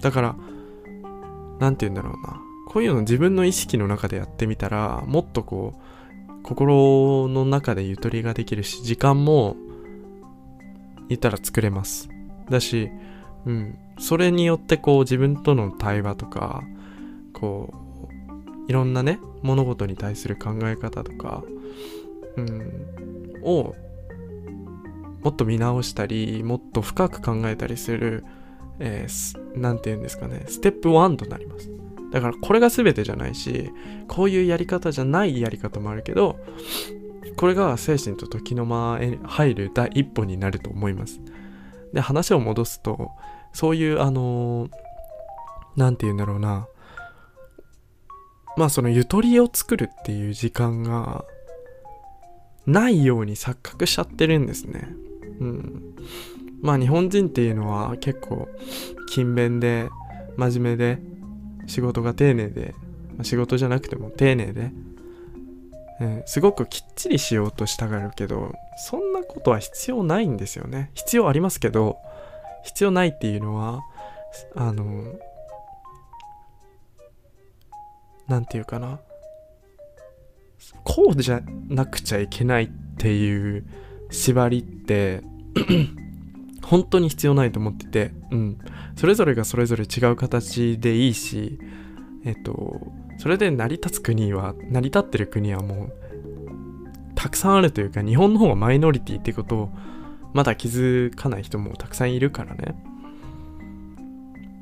[0.02, 0.36] だから、
[1.62, 2.42] なんて言うんだろうな。
[2.68, 9.56] こういうの自分の意識の中でやってみたら、もっとこう、心の中でゆとりができるし、時間も、
[11.08, 12.10] 言ったら作れます。
[12.50, 12.90] だし、
[13.46, 16.64] うん、それによってこう自分との対話とか、
[17.32, 17.72] こ
[18.08, 21.44] う、いろんなね、物事に対する考え方とか、
[22.38, 23.76] うん、を、
[25.24, 28.24] もっと見直したり、もっと深く考えたりする、
[28.84, 31.70] えー、て言うんですかね、ステップ1となります。
[32.12, 33.72] だからこれが全てじゃないし、
[34.08, 36.40] こういうやり方じゃないやり方もあるけど、
[37.38, 41.22] これが精神と時の間へ入る第一歩になると思います。
[41.94, 43.12] で、話を戻すと、
[43.54, 44.70] そういう、あの
[45.76, 46.68] 何て言うんだろうな、
[48.58, 51.24] まあそのゆとりを作るっていう時間が
[52.66, 54.90] ないように錯覚しちゃってるんですね。
[55.40, 55.96] うん。
[56.62, 58.48] まあ日本人っていうのは結構
[59.10, 59.90] 勤勉で
[60.38, 61.00] 真面目で
[61.68, 62.74] 仕事が丁寧で、
[63.24, 64.72] 仕事じゃなくても丁寧で、
[66.00, 70.92] えー、すごくきっちりしようとしたがるけど、そんなことは必要ないんですよね。
[70.96, 71.98] 必要ありますけど、
[72.64, 73.82] 必要ないっていうのは、
[74.56, 75.14] あの、
[78.28, 79.00] なんていうかな。
[80.84, 83.66] こうじゃなくちゃいけないっていう
[84.10, 85.22] 縛りって
[86.64, 88.58] 本当に必要ないと思ってて、うん。
[88.96, 91.60] それぞれがそれぞれ違う形でいいし、
[92.24, 92.82] えっと、
[93.18, 95.94] それで成り立つ国は、成り立ってる国はもう、
[97.16, 99.70] たくさんあるというか、日本の方がマイノリティってことを、
[100.34, 102.76] まだ気づかない人もたくさんいるからね。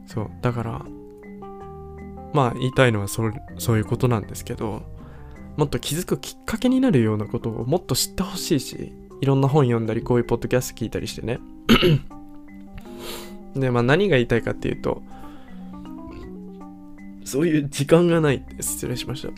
[0.08, 0.30] そう。
[0.42, 0.86] だから、
[2.34, 3.24] まあ言いたいのはそ
[3.58, 4.84] そういうことなんですけど、
[5.58, 11.40] もっと気づくきっかけになるようなことをもっと知ってほしいし、いろんな本読んだり、こういうポッドキャスト聞いたりしてね。
[13.56, 15.02] で、まあ何が言いたいかっていうと、
[17.26, 19.30] そういう時間がない、失礼しました。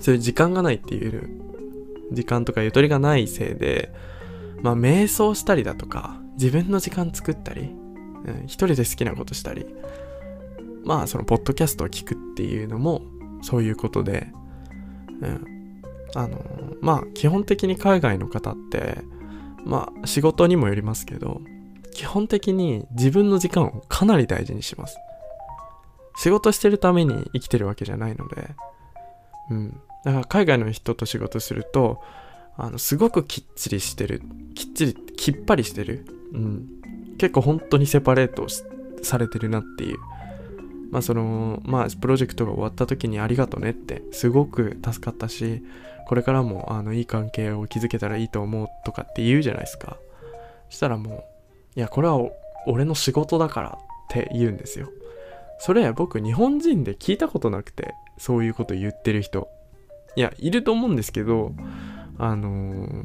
[0.00, 1.28] そういう時間がないっていう、
[2.12, 3.92] 時間とかゆとりがないせいで、
[4.62, 7.62] まあ瞑想したりだとか、自分の時間作ったり、
[8.24, 9.66] うん、一人で好きなことしたり、
[10.84, 13.02] まあそのポッドキャストを聞くっていうのも
[13.42, 14.28] そういうことで、
[15.20, 15.51] うん、
[16.14, 16.38] あの
[16.80, 18.98] まあ基本的に海外の方って
[19.64, 21.40] まあ仕事にもよりますけど
[21.92, 24.96] 基本的に自分の時間をかなり大事にします。
[26.16, 28.50] 仕事してるために生きてるわけじゃないので。
[29.50, 29.80] うん。
[30.04, 32.02] だから海外の人と仕事すると
[32.56, 34.20] あのすごくきっちりしてる
[34.54, 36.06] きっちりきっぱりしてる。
[36.32, 36.68] うん。
[37.18, 38.46] 結構本当にセパレート
[39.02, 39.98] されてるなっていう。
[40.92, 45.62] まあその、まあプロジェクトが終わった時にありがとねってすごく助かったし、
[46.06, 49.96] これからもあのいい関係を築けたらいいと思うとかって言うじゃないですか。
[50.68, 51.24] そしたらも
[51.76, 52.20] う、いや、これは
[52.66, 53.74] 俺の仕事だからっ
[54.10, 54.90] て言うんですよ。
[55.58, 59.48] それ僕日本人で聞いたことなくて、そういうこと言ってる人。
[60.14, 61.54] いや、いると思うんですけど、
[62.18, 63.04] あのー、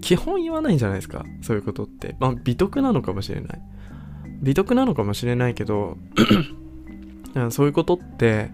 [0.00, 1.26] 基本言わないんじゃないですか。
[1.42, 2.16] そういうことって。
[2.18, 3.60] まあ美徳なのかもしれない。
[4.40, 5.96] 美徳なのかもしれないけど
[7.50, 8.50] そういうことって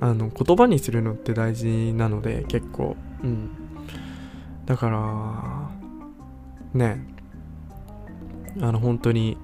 [0.00, 2.96] あの言葉にするのって大事なので結構。
[3.22, 3.50] うん。
[4.66, 5.70] だから
[6.74, 7.04] ね。
[8.60, 9.36] あの本当に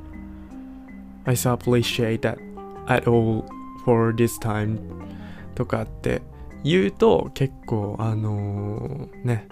[1.24, 2.38] I so appreciate that
[2.86, 3.44] at all
[3.84, 4.78] for this time
[5.54, 6.22] とかって
[6.64, 9.48] 言うと結構あのー、ね。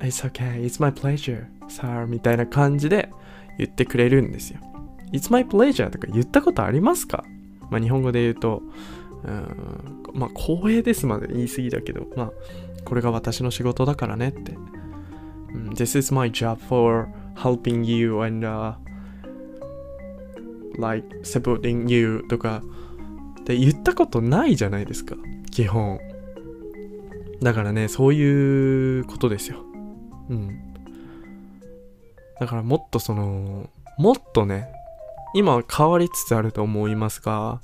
[0.00, 3.10] It's okay, it's my pleasure, sir みたいな感じで
[3.60, 4.60] 言ってくれるんですよ。
[5.12, 7.24] It's my pleasure とか言ったことありますか？
[7.70, 8.62] まあ日本語で言うと、
[9.24, 12.32] うんまあ光栄ですまで言い過ぎだけど、まあ
[12.84, 14.56] これが私の仕事だからねって。
[15.74, 18.74] This is my job for helping you and、uh,
[20.78, 22.62] like supporting you とか
[23.40, 25.16] って言ったことないじゃないですか。
[25.50, 25.98] 基本。
[27.42, 29.64] だからね、そういうことですよ。
[30.28, 30.60] うん。
[32.40, 34.72] だからもっとその、もっとね、
[35.34, 37.60] 今は変わりつつあると思いますが、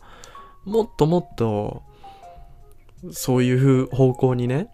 [0.64, 1.82] もっともっと、
[3.10, 4.68] そういう方向にね、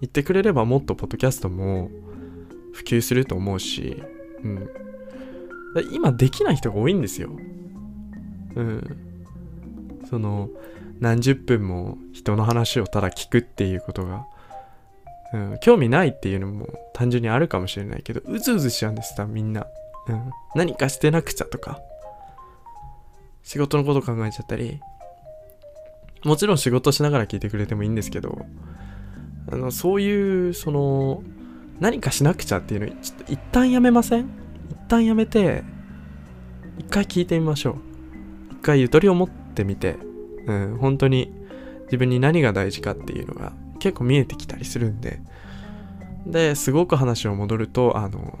[0.00, 1.90] 言ってくれればもっとポッドキャストも
[2.72, 4.02] 普及すると思うし、
[4.42, 4.70] うん。
[5.92, 7.30] 今できない人が多いんですよ。
[8.54, 8.96] うん。
[10.08, 10.48] その、
[11.00, 14.26] 何十分も人の話をただ聞くっていうことが
[15.34, 19.66] うん、興味ないっていうのも単純にあるかもしれないけど、うずうずしちゃうんですみんな。
[20.06, 21.80] うん、何かしてなくちゃとか、
[23.42, 24.80] 仕事のこと考えちゃったり、
[26.24, 28.46] もちろん仕事しながら聞いてくれてもいいんですけど、
[29.50, 31.22] あの、そういう、その、
[31.80, 34.30] 何かしなくちゃっていうの、ちょっと一旦やめません？
[34.70, 35.64] 一旦やめて、
[36.78, 37.76] 一回聞いてみましょう。
[38.52, 39.96] 一回ゆとりを持ってみて、
[40.46, 41.32] うん、本当に
[41.86, 43.52] 自分に何が大事かっていうのが
[43.84, 45.20] 結構見えてきたりするんで、
[46.26, 48.38] で、すごく話を戻ると、あの、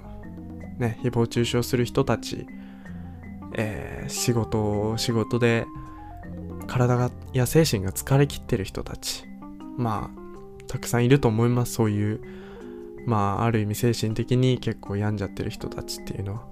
[0.78, 2.46] ね、誹謗中傷する人たち、
[3.52, 5.66] えー、仕事を、仕事で
[6.66, 9.26] 体が、や精神が疲れきってる人たち、
[9.76, 12.22] まあ、たくさんいると思います、そういう、
[13.04, 16.46] まあ、ある意味精神的に結構病んじゃってる人たちっていうのは。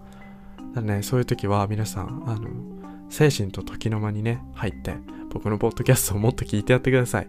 [0.75, 2.51] だね、そういう時は皆さん、あの、
[3.09, 4.97] 精神と時の間にね、入って、
[5.31, 7.29] 僕のポッドキャストをもっと聞いてやってください。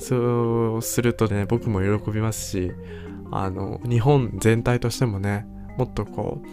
[0.00, 2.72] そうするとね、僕も喜びますし、
[3.30, 6.48] あの、日本全体としてもね、もっとこう、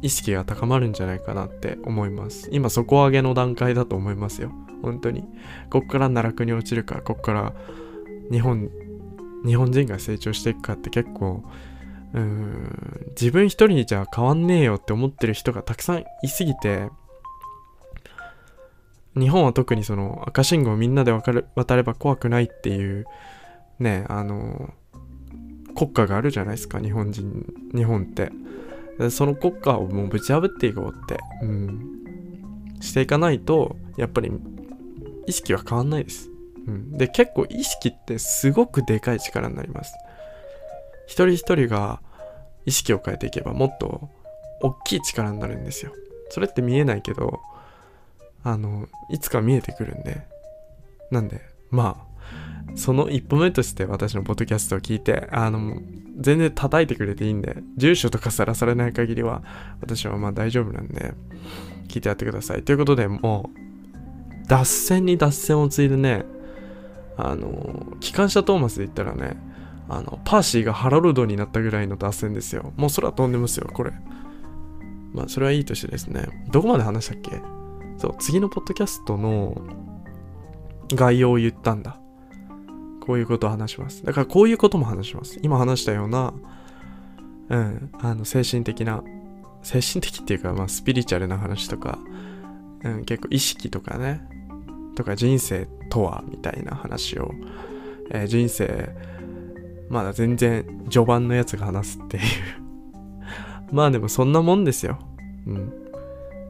[0.00, 2.48] 意識が高まるんじゃないかなって思います。
[2.52, 4.50] 今底上げの段階だと思いますよ。
[4.80, 5.24] 本当に。
[5.70, 7.52] こっから奈落に落ちるか、こっから
[8.30, 8.70] 日本、
[9.44, 11.44] 日本人が成長していくかって結構、
[12.14, 16.90] うーん、自分一人じゃ変わんねえよって思ってる人がたくさんいすぎて、
[19.16, 23.06] 日本は特にその赤信号みんなで渡れば怖くないっていう
[23.78, 24.72] ねあの
[25.74, 28.30] 国家があるじゃないですか日本人日本って。
[29.10, 32.02] その国家をもうぶち破っていこうって、うん、
[32.80, 34.30] していかないとやっぱり
[35.26, 36.30] 意識は変わんないです、
[36.66, 39.94] うん、で結構意識ってすごくでかい力になります。
[41.06, 42.00] 一人一人が
[42.64, 44.08] 意識を変えていけばもっと
[44.60, 45.92] 大きい力になるんですよ。
[46.30, 47.40] それって見えないけど
[48.42, 50.22] あの、いつか見えてくるんで、
[51.10, 52.12] なんで、まあ、
[52.74, 55.76] その一歩目として私のポッドキャストを聞いて、あの、
[56.18, 59.42] 全然叩いてくれていいんで、住所とかさらされない限りは、
[59.80, 61.14] 私はまあ大丈夫なんで、
[61.88, 62.62] 聞いてやってください。
[62.62, 66.24] ということで、もう、脱線に脱線をついでね、
[67.16, 69.36] あの、機関車トーマスで言ったらね、
[69.88, 72.72] あの、パーシーがハロルドになったぐらいの脱線ですよ。
[72.76, 73.92] もう空飛んでますよ、これ。
[75.12, 76.26] まあ、それはいいとしてですね。
[76.50, 77.42] どこまで話したっけ？
[78.02, 79.62] そう、次のポッドキャストの
[80.88, 82.00] 概要を言ったんだ。
[83.00, 84.04] こういうことを話します。
[84.04, 85.38] だからこういうことも話します。
[85.40, 86.34] 今話したような、
[87.48, 89.04] うんあの精神的な
[89.62, 92.00] 精神的っていうか、まあ、スピリチュアルな話とか、
[92.82, 94.20] うん、結構意識とかね
[94.96, 97.30] とか人生とはみたいな話を、
[98.10, 98.90] えー、人生
[99.90, 102.22] まだ全然序盤のやつが話すっていう
[103.70, 104.98] まあでもそんなもんですよ。
[105.46, 105.81] うん。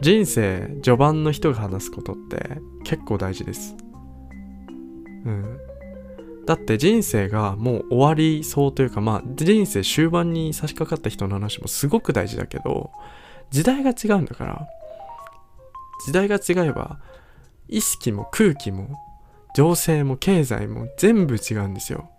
[0.03, 3.77] 人生序盤の人が話すことって結構大事です。
[5.25, 5.59] うん。
[6.45, 12.91] だって人生がもう終わりそうというかまあ人生終盤に差し掛かった人の話もすごく大事だけど
[13.53, 14.67] 時代が違うんだから
[16.05, 16.99] 時代が違えば
[17.69, 18.99] 意識も空気も
[19.55, 22.11] 情勢も経済も全部違うんですよ。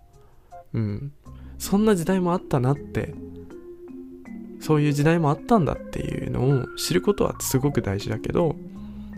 [0.72, 1.12] うん。
[1.58, 3.14] そんな時代もあったなって
[4.64, 8.56] そういう時代もあったんだっていうのを知ることはすごく大事だけど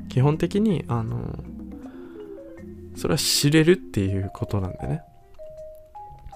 [0.08, 1.38] 基本的にあの
[2.96, 5.02] それは知れるっていうことなんでね。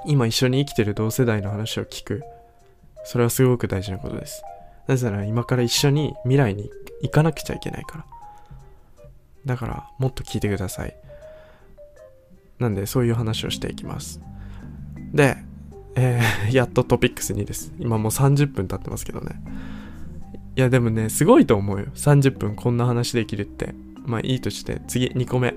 [0.07, 2.23] 今一緒に生きてる同世代の話を聞く。
[3.05, 4.43] それはすごく大事なことです。
[4.87, 6.71] なぜなら今から一緒に未来に
[7.03, 8.05] 行かなくちゃいけないから。
[9.47, 10.95] だからもっと聞いてください。
[12.59, 14.21] なんでそういう話をしていきます。
[15.13, 15.37] で
[15.97, 17.73] えー、 やっとトピックス2です。
[17.79, 19.41] 今もう30分経ってますけどね。
[20.57, 21.87] いやでもね、すごいと思うよ。
[21.95, 23.75] 30分こんな話できるって。
[24.05, 25.55] まあいいとして、次2個目。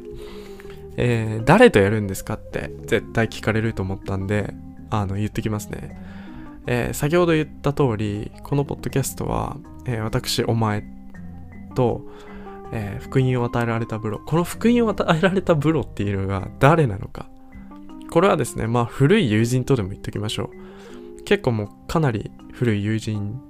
[0.97, 4.53] えー、誰とやるんですかって絶対聞かれると思ったんで、
[4.89, 5.99] あの、言ってきますね。
[6.65, 10.83] えー、先ほど言った通り、このポッドキャストは、えー、私、お前
[11.75, 12.05] と、
[12.71, 14.19] えー、福音を与えられたブロ。
[14.19, 17.27] この福音を与えられたブロっていうのが誰なのか。
[18.13, 20.51] これはですね、まあ古い友人とでも言っときましょ
[21.19, 21.23] う。
[21.23, 23.41] 結構もうかなり古い友人、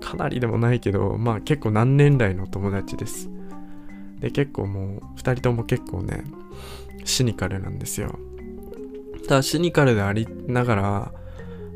[0.00, 3.28] かなりでもないけど、まあ結構何年来の友達です。
[4.20, 6.24] で、結構もう2人とも結構ね、
[7.04, 8.18] シニカルなんですよ。
[9.28, 10.82] ただシニカルでありながら、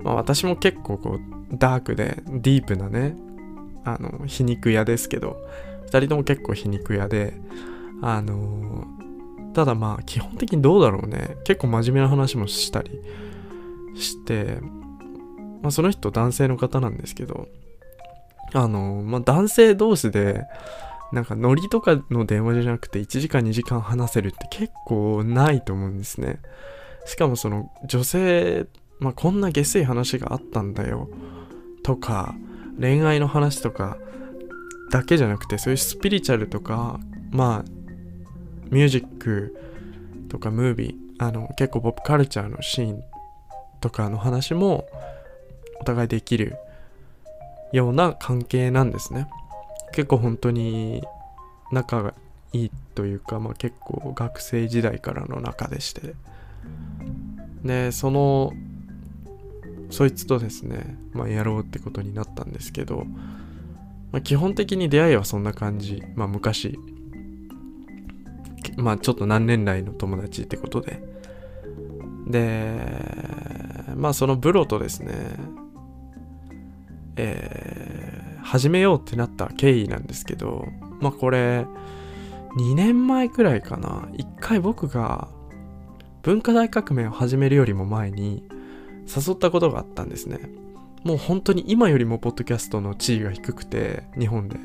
[0.03, 3.19] まあ私も結構こうダークでディープなね、
[3.85, 5.37] あの、皮肉屋ですけど、
[5.89, 7.35] 2人とも結構皮肉屋で、
[8.01, 8.87] あの
[9.55, 11.37] ただまあ基本的にどうだろうね。
[11.45, 13.01] 結構真面目な話もしたり
[13.97, 14.59] して
[15.63, 17.49] まあその人男性の方なんですけど
[18.53, 20.43] あのまあ男性同士で
[21.13, 26.41] なんかノリとかの電話じゃなくて1時間2時間話せるって結構ないと思うんですね。
[27.07, 28.67] しかもその女性
[28.99, 31.09] まあこんな下水話があったんだよ
[31.83, 32.35] とか
[32.81, 33.97] 恋愛の話とか
[34.91, 36.99] だけじゃなくてそういうスピリチュアルとか
[37.31, 37.84] まあ
[38.75, 39.57] ミュージック
[40.29, 43.05] とかムービーあの結構ポップカルチャーのシーン
[43.81, 44.89] とかの話も
[45.81, 46.57] お互いできる
[47.73, 49.29] ような関係なんですね。
[49.93, 51.05] 結構本当に
[51.71, 52.15] 仲が
[52.53, 56.17] いいというか、まあ、結構学生時代からの仲でして。
[57.63, 58.53] でその
[59.91, 63.05] そいつとですね、まあ、やろうってことになったんですけど、
[64.11, 66.77] まあ、基本的に出会いはそんな感じ、まあ、昔
[68.77, 71.03] まあちょっと何年来の友達ってことで。
[72.27, 72.79] で、
[73.97, 75.15] まあそのブロとですね、
[77.17, 80.67] えー、始めようってなった経緯なんですけど、
[81.01, 81.67] まあこれ、
[82.57, 85.29] 2年前くらいかな、一回僕が
[86.23, 88.45] 文化大革命を始めるよりも前に
[89.07, 90.39] 誘ったことがあったんですね。
[91.03, 94.59] もう本当に今よりもポッドキャストの地位が低くて、日本で。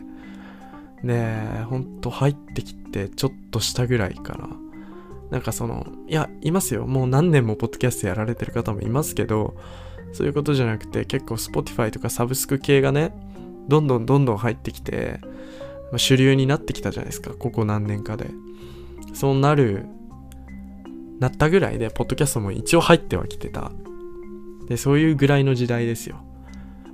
[1.04, 4.50] で、ほんと入ってきてちょっとしたぐらいかな。
[5.32, 6.88] なんかその、いや、いますよ。
[6.88, 9.56] もう何年もポッドキャストやられてる方もいますけど、
[10.12, 13.14] そういうことじゃなくて結構 Spotify とかサブスク系がね、
[13.68, 15.20] どんどんどんどん入ってきて、
[15.92, 17.32] まあ、主流になってきたじゃないですか。
[17.38, 18.32] ここ何年かで。
[19.14, 19.86] そうなる、
[21.20, 23.72] なったぐらいで、ポッドキャストも一応入ってはきてた。
[24.68, 26.18] で、そういうぐらいの時代ですよ。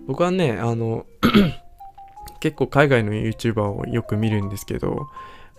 [0.08, 1.06] 僕はね、あの
[2.40, 5.08] 結構海外の YouTuber をよく見るんですけど、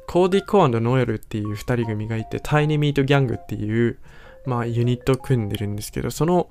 [0.07, 3.99] コーディ・コアンドノエルっていう2人組がいて、タイニー・ミート・ギャングっていう、
[4.45, 6.49] まあ、ユニットを組んでるんですけど、その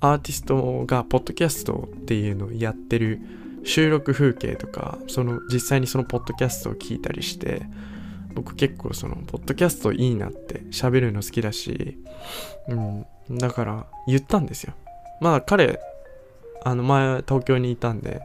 [0.00, 3.20] アーティストがポッドキャストっていうのをやってる
[3.64, 7.62] 収録風景とか、その実際にそのポッドキャストを聞いたりして、
[8.34, 11.98] 僕結構そのポッドキャストいいなって喋るの好きだし、
[12.68, 14.74] うん、だから言ったんですよ。
[15.20, 15.80] まあ彼、
[16.64, 18.20] あの前東京にいたんで、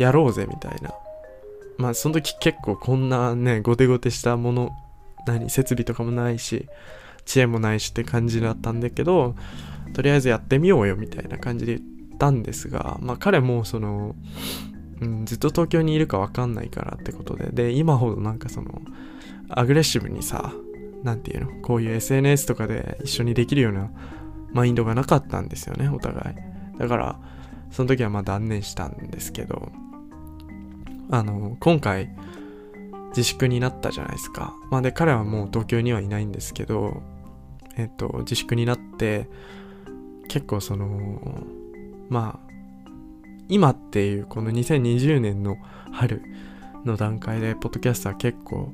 [0.00, 0.94] やろうぜみたいな。
[1.76, 4.70] まあその時結構こんなね、ゴテゴテしたもの、
[5.26, 6.68] 何、設備とかもないし、
[7.26, 9.34] 知恵もないしって感じだったんだけど、
[9.94, 11.84] とりあえずやってみようよみたいな感じで言
[12.14, 14.14] ったんですが、まあ彼もその、
[15.00, 18.80] うん、ずっと東京にいるかわかんないからってことで、で、今ほどなんかその、
[19.48, 20.52] アグレッシブにさ、
[21.02, 23.90] なんていうの、こういう SNS とかで一緒にできるような
[24.52, 26.78] マインドがなかったんですよね、お互い。
[26.78, 27.18] だから、
[27.70, 29.70] その時はまあ断念したんですけど、
[31.10, 32.10] あの、今回
[33.08, 34.54] 自粛になったじゃないですか。
[34.70, 37.02] まあで、彼はもう東京にはいないんですけど、
[37.76, 39.28] えっと、自粛になって、
[40.28, 41.20] 結構その、
[42.08, 42.50] まあ、
[43.48, 45.56] 今っていうこの2020年の
[45.90, 46.22] 春
[46.84, 48.72] の段階で、ポッドキャストは結構、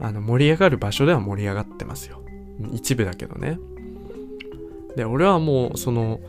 [0.00, 2.20] あの、盛り上がる場所では盛り上がってますよ。
[2.72, 3.58] 一部だけどね。
[4.96, 6.20] で、俺はもう、その、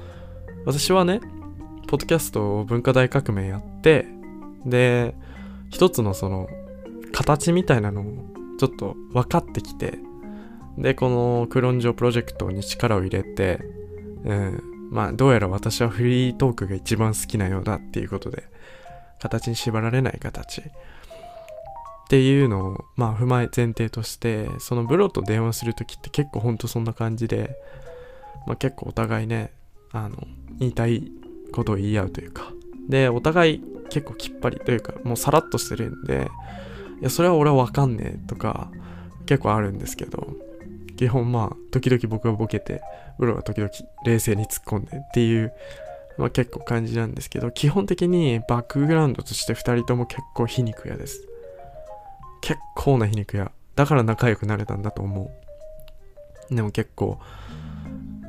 [0.66, 1.20] 私はね、
[1.88, 4.05] ポッドキャストを文化大革命やって、
[4.66, 5.16] で、
[5.70, 6.47] 一つのその、
[7.11, 8.05] 形みたいなのを
[8.59, 9.99] ちょっと分かってきて、
[10.78, 13.59] で、このクロンジョプロジェクトに力を入れて、
[14.24, 18.43] うん、まあ、どうやら私はフリートークが一番好きなようだっていうことで、
[19.20, 20.61] 形に縛られない形。
[20.61, 20.63] っ
[22.09, 27.55] ていうのを、まあ、踏まえ前提として、そのブロと電話するときって結構ほんとそんな感じで、
[28.47, 29.51] まあ、結構お互いね、
[29.91, 30.17] あの、
[30.57, 31.11] 言いたい
[31.51, 32.51] ことを言い合うというか、
[32.88, 36.29] で、お互い結構きっぱりというか、もうさらっとしてるんで、
[37.01, 38.71] いや、それは俺はわかんねえとか、
[39.25, 40.35] 結構あるんですけど、
[40.97, 42.81] 基本まあ、時々僕がボケて、
[43.19, 43.69] ブロが時々
[44.05, 45.53] 冷静に突っ込んでっていう、
[46.17, 51.27] まあ結構感じなんですけど、基本的にバックグラウンドとして2人とも結構皮肉屋です。
[52.41, 53.51] 結構な皮肉屋。
[53.75, 55.31] だから仲良くなれたんだと思
[56.51, 56.55] う。
[56.55, 57.19] でも結構、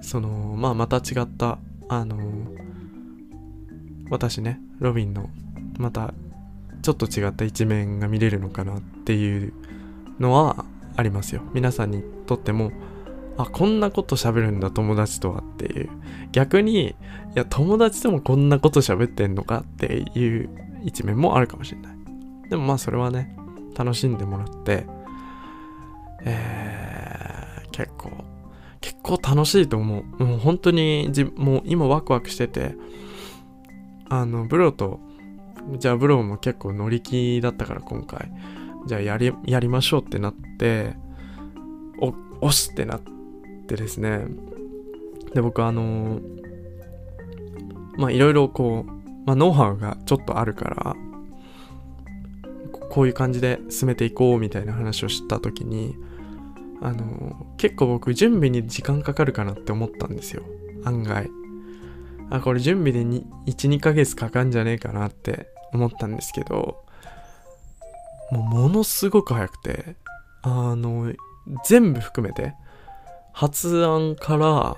[0.03, 1.59] その、まあまた違った、
[1.89, 2.19] あの
[4.11, 5.29] 私ね、ロビンの、
[5.79, 6.15] また、
[6.83, 9.53] ちょっと違った一面が見れるのかなっていう
[10.19, 10.65] のは
[10.97, 11.43] ありますよ。
[11.53, 12.73] 皆さんにとっても、
[13.37, 15.91] あ、こんなこと喋るんだ、友達とはっていう。
[16.33, 16.95] 逆に、い
[17.35, 20.51] や、友達ともこんなこと喋ってんのかっていう
[20.85, 21.97] 一面もあるかもしれない。
[22.51, 23.37] でもまあそれはね、
[23.77, 24.87] 楽しんでもらって、
[26.25, 28.11] えー、結構、
[28.81, 30.25] 結構楽しいと思う。
[30.25, 32.75] もう本当にじ、もう今ワクワクしてて、
[34.09, 35.01] あの、ブロと、
[35.79, 38.31] じゃあブローも結構乗り気だったから今回。
[38.87, 40.95] じゃあやり、やりましょうってなって、
[42.01, 42.15] お、
[42.47, 43.01] 押しってなっ
[43.67, 44.25] てですね。
[45.35, 46.21] で、僕あの
[47.97, 48.91] まあいろいろこう、
[49.27, 50.97] まあノウハウがちょっとあるから、
[52.91, 55.95] こういう感じで進めていこうみたいな話をした時に、
[56.83, 60.43] あの結構僕準備に時間かかるかなって思ったんですよ。
[60.85, 61.29] 案外。
[62.31, 66.85] あ、これ準備で1、2ヶ月かかんじゃねえかなって思ったんですけど、
[68.31, 69.97] もうものすごく早くて、
[70.43, 71.13] あの、
[71.67, 72.55] 全部含めて、
[73.33, 74.77] 発案から、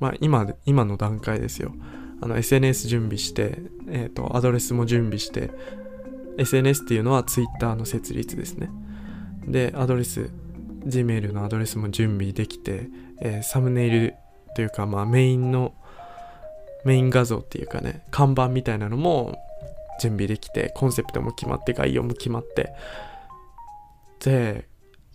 [0.00, 1.72] まあ今、今の段階ですよ。
[2.20, 3.58] あの SNS 準備して、
[3.88, 5.50] えっ、ー、と、アドレスも準備して、
[6.38, 8.70] SNS っていうのは Twitter の設立ですね。
[9.46, 10.30] で、アドレス、
[10.86, 12.88] Gmail のアドレスも準備できて、
[13.20, 14.14] えー、サムネイル
[14.54, 15.74] というか、まあメインの、
[16.86, 19.36] メイン画像っていうかね、看板みたいなのも
[20.00, 22.72] 準備できて、コンセプトも決まって、概要も決まって、
[24.24, 24.68] で、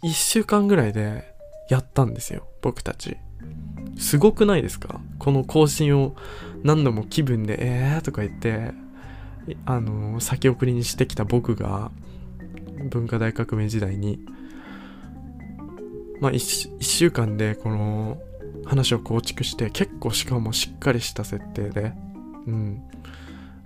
[0.03, 1.33] 1週間ぐらいで
[1.69, 3.17] やったんですよ、僕たち。
[3.97, 4.99] すごくないですか？
[5.17, 6.15] この更新を
[6.63, 8.71] 何度も気分で、えーとか言って、
[9.65, 11.91] あのー、先送りにしてきた僕が、
[12.89, 14.19] 文化大革命時代に、
[16.19, 18.21] まあ 1, 1週間でこの
[18.65, 21.93] 話を構築して、結構しかもしっかりした設定で、
[22.47, 22.83] うん。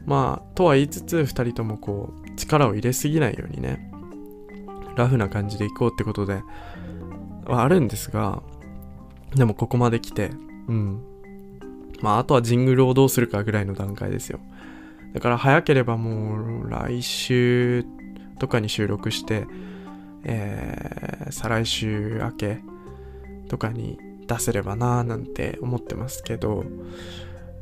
[0.06, 3.92] まあ、とは言いつつ、2人ともこう、力を入れすぎないようにね、
[4.96, 6.42] ラフな感じでいこうってことで、
[7.46, 8.42] はあるんですが、
[9.36, 10.32] でもここまで来て、
[10.68, 11.02] うん。
[12.02, 14.40] まあ、あとはジングルをどうするかぐらいの段階ですよ。
[15.14, 17.86] だから早ければもう来週
[18.38, 19.48] とかに収録して、
[20.26, 22.60] えー、再来週明け
[23.48, 26.64] とかに出せればなーなんて思ってますけど、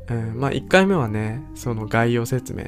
[0.08, 2.64] うん、まあ1回目はね、その概要説明。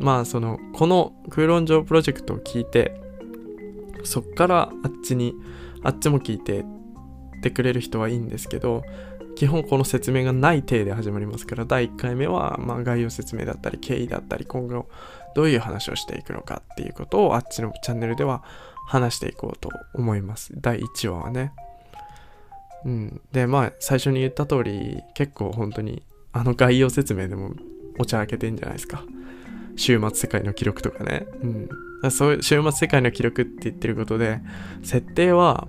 [0.00, 3.00] まあその、この空論上プロジェクトを聞いて、
[4.02, 5.34] そっからあっちに、
[5.82, 8.82] あっちも聞いてってくれる人はいいんですけど、
[9.36, 14.88] 基本この説明がない体で始まりますから、第1回目は、ま概要説明だったり、経緯だったり、今後
[15.34, 18.42] どういう話をしていくのかっていうことをあっちのチャンネルでは
[18.86, 20.52] 話していこうと思います。
[20.56, 21.52] 第1話はね。
[22.84, 23.20] うん。
[23.32, 27.52] で、まあ最初に言った通り、結構本当にあの概要説明でも
[27.98, 29.04] お茶開けてんじゃないですか。
[29.76, 31.26] 週末世界の記録とかね。
[31.42, 32.10] うん。
[32.10, 34.40] そういう週末世界の記録って言ってることで、
[34.82, 35.66] 設定は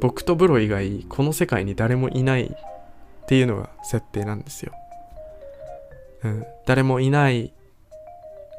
[0.00, 4.72] 僕とブロ以外この世界に誰もいないっていうのが設定なんですよ。
[6.22, 6.44] うん。
[6.66, 7.52] 誰もいない、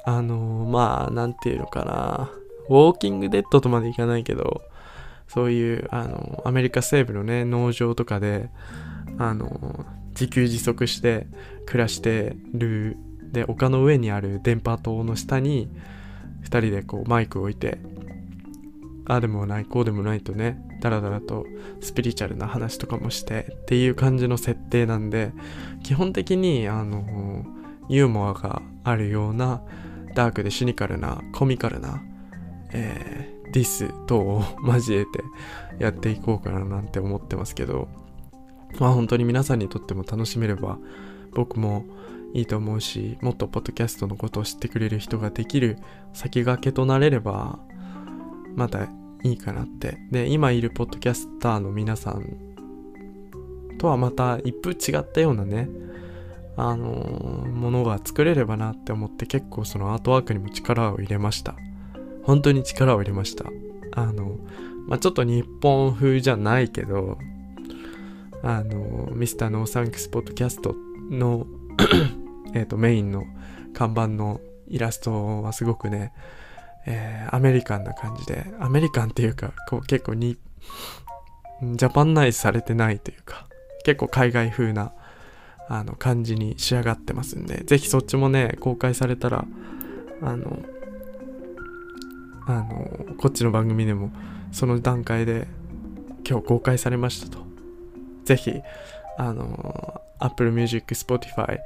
[0.06, 2.32] あのー、まあ、なんていうのかな。
[2.70, 4.62] ウォーキングデッドとまでいかないけど、
[5.34, 8.50] そういう、あの、アメリカ西部のね、農場とかで、
[9.18, 11.28] あの、自給自足して
[11.66, 12.98] 暮らしてる。
[13.32, 15.70] で丘の上にある電波塔の下に
[16.44, 17.80] 2人でこうマイク置いて
[19.06, 21.46] ああでもないこうでもないとねダラダラと
[21.80, 25.32] スピリチュアルな話とかもしてっていう感じの設定なんで
[25.84, 27.46] 基本的にあの
[27.88, 29.62] ユーモアがあるような
[30.14, 32.02] ダークでシニカルなコミカルな、
[32.74, 35.10] えー、ディス等を交えて
[35.80, 37.88] やっていこうかななんて思ってますけど
[38.80, 40.78] まあ本当に皆さんにとっても楽しめれば
[41.34, 41.86] 僕も
[42.34, 45.78] いいと思うしもっとポッドキャストのことを知ってくれる人ができる
[46.14, 47.60] 先駆けとなれれば
[48.56, 48.86] また
[49.24, 49.98] いいかなって。
[50.12, 52.38] で今いるポッドキャスターの皆さん
[53.78, 55.70] とはまた一風違ったようなね
[56.58, 61.56] あのものが作れればなって思って結構そのアートワークにも力を入れました。
[62.24, 63.46] 本当に力を入れました。
[63.94, 64.38] あの
[64.88, 67.18] まあちょっと日本風じゃないけど
[68.44, 70.76] あのミスターノーサンクスポッドキャスト
[71.10, 71.46] の
[72.56, 73.26] えっとメインの
[73.74, 76.14] 看板のイラストはすごくね、
[76.86, 80.38] えー、アメリカンな感じでアメリカンっていうかこう結構に
[81.62, 83.48] ジャパンナイズされてないというか
[83.84, 84.94] 結構海外風な
[85.68, 89.46] あの感じに仕上がってますんでぜひそっちもね公開されたら
[90.22, 90.60] あの
[92.48, 94.12] あのこっちの番組でも
[94.52, 95.48] その段階で
[96.28, 97.46] 今日公開されましたと。
[98.26, 98.54] ぜひ
[99.18, 101.60] あの Apple Music、Spotify、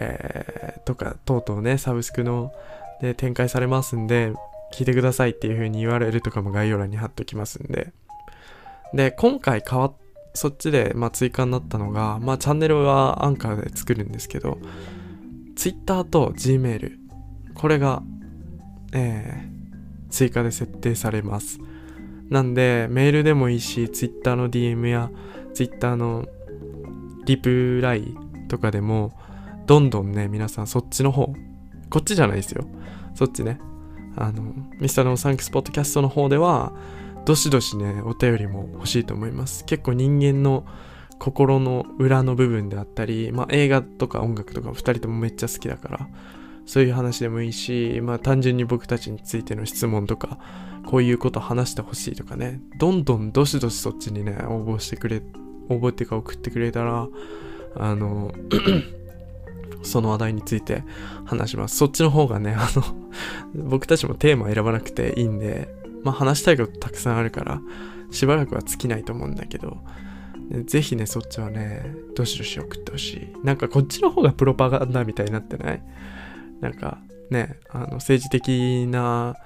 [0.00, 2.52] えー、とか等々ねサブスクの
[3.00, 4.32] で展開されますんで
[4.72, 7.92] 聞いてくださいっていう風に URL とかも概要欄に貼っときますんで。
[8.94, 9.92] で今回変わっ
[10.38, 14.58] そっちで、まあ、追加になったのが、まあ、チャンネルはアンカーで作るんですけど、
[15.56, 16.92] Twitter と Gmail、
[17.54, 18.02] これが、
[18.92, 19.57] えー、
[20.10, 21.58] 追加で設定されます。
[22.30, 25.10] なんで、メールでもいいし、Twitter の DM や
[25.54, 26.26] Twitter の
[27.24, 28.14] リプライ
[28.48, 29.12] とかでも、
[29.66, 31.32] どんどんね、皆さんそっちの方、
[31.90, 32.66] こっちじゃないですよ。
[33.14, 33.60] そっちね。
[34.16, 36.72] あの、ミスターのサンクスポッドキャストの方では、
[37.24, 39.64] どしどしね、お便りも欲しいと思います。
[39.64, 40.64] 結構人間の
[41.18, 46.08] 心の裏の部分であったり、まあ映画とか音楽とか2人ともめっちゃ好きだから、
[46.68, 50.38] そういう話でもいいし、まあ単純に僕たちについての質問とか、
[50.84, 55.22] こういうこと話してほしいとかね、どんどんどしどしそっちにね、応募してくれ、
[55.70, 57.08] 応募っていうか送ってくれたら、
[57.74, 58.34] あの、
[59.82, 60.84] その話題について
[61.24, 61.76] 話します。
[61.78, 62.84] そっちの方がね、あの
[63.54, 65.68] 僕たちもテーマ選ばなくていいんで、
[66.04, 67.62] まあ話したいことたくさんあるから、
[68.10, 69.78] しばらくは尽きないと思うんだけど、
[70.66, 73.32] ぜひね、そっちはね、どしどし送ってほしい。
[73.42, 75.82] なんかこっちの方がプロパガンダみたいになってない？
[76.60, 76.98] なんか
[77.30, 79.36] ね、あの政治的な、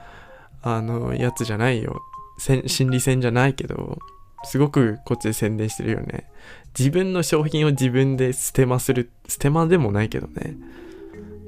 [0.63, 2.01] あの、やつじゃないよ。
[2.39, 3.99] 心理戦じゃないけど、
[4.45, 6.31] すごくこっちで宣伝してるよね。
[6.77, 10.57] 自分の商品を自分で捨てまする、捨て間でもないけどね。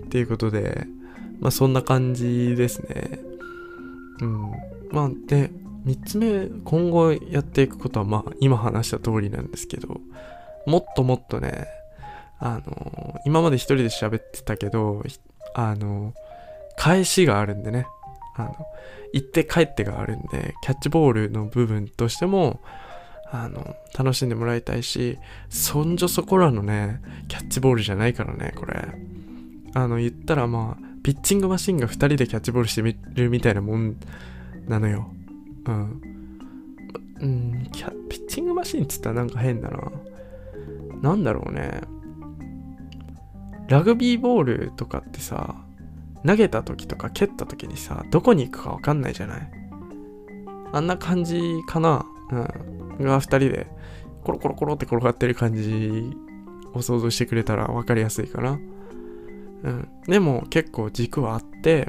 [0.06, 0.86] っていうことで、
[1.40, 3.18] まあそんな感じですね。
[4.20, 4.42] うん。
[4.90, 5.50] まあ、で、
[5.86, 10.00] 3つ目、今後やっていくことは、まあ、今話した通りなんですけど、
[10.66, 11.66] もっともっとね、
[12.38, 15.02] あの、今まで一人で喋ってたけど、
[15.54, 16.12] あの、
[16.76, 17.86] 返しがあるんでね、
[18.36, 18.56] あの、
[19.12, 22.60] 行って帰ってがあるんで、キャッチボールの部分としても、
[23.30, 28.88] あの、楽しんでもらいたいし、そんじょそこらのね、キャッチボールじゃないからね、これ。
[29.74, 33.96] あの、言ったらまあ、ピッチングマシンが2人でキャッチボールしてみるみたいなもん
[34.66, 35.12] なのよ。
[35.66, 36.00] うん。
[37.20, 39.92] うん、キャピッチングマシンっつったらなんか変だな。
[41.02, 41.80] なんだろうね。
[43.68, 45.54] ラグビーボールとかってさ、
[46.26, 49.50] 投げた時とか蹴った時にさ、どこに行くかわかんないじゃない？
[50.72, 52.06] あんな感じかな？
[52.30, 53.04] うん。
[53.04, 53.66] が2人で、
[54.22, 56.16] コロコロコロって転がってる感じ
[56.72, 58.52] を想像してくれたら分かりやすいかな。
[58.52, 59.88] うん。
[60.06, 61.88] でも結構軸はあって、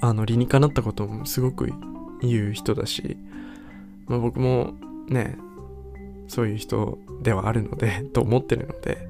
[0.00, 1.72] あの理にかなったこともすごく
[2.20, 3.16] 言う人だし、
[4.06, 4.74] まあ、僕も
[5.08, 5.38] ね
[6.28, 9.08] そういう人ではあるのでと思ってるので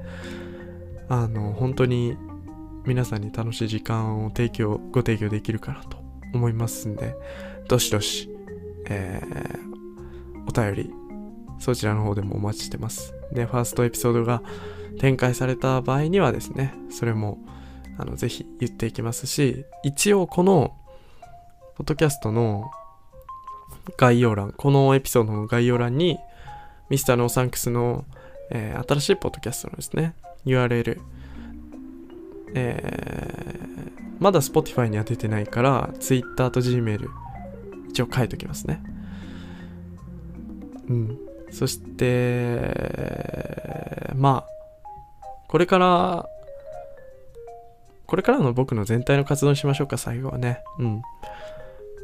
[1.09, 2.17] あの本当に
[2.85, 5.99] 皆さんに楽しい時間を提供ご提供できるかなと
[6.35, 7.15] 思いますんで
[7.69, 8.31] どしどし、
[8.89, 10.93] えー、お便り
[11.59, 13.15] そちらの方でもお待ちしてます。
[13.33, 14.43] でファーストエピソードが
[15.01, 17.39] 展開された場合にはですねそれも
[17.99, 20.77] あの、ぜひ言っていきますし、一応この、
[21.77, 22.71] ポッドキャストの
[23.97, 26.19] 概要欄、このエピソードの概要欄に、
[26.91, 28.05] ミスターノーサンクスの、
[28.51, 30.15] えー、新しいポッドキャストのですね、
[30.47, 31.01] URL、
[32.55, 37.09] えー、まだ Spotify には出てないから、Twitter と Gmail、
[37.91, 38.83] 一応書いときますね。
[40.89, 41.19] うん。
[41.51, 42.61] そして、
[44.15, 44.51] まあ、
[45.49, 46.29] これから
[48.07, 50.63] これからの僕の全体の活動にしましょうか、最後はね。
[50.79, 51.03] うん。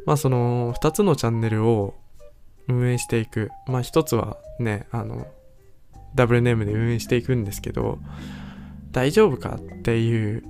[0.04, 1.94] まあその2つのチャンネルを
[2.68, 3.50] 運営していく。
[3.68, 5.26] まあ1つはね、あの、
[6.14, 7.98] ダブルネームで運営していくんですけど、
[8.92, 10.44] 大丈夫かっていう、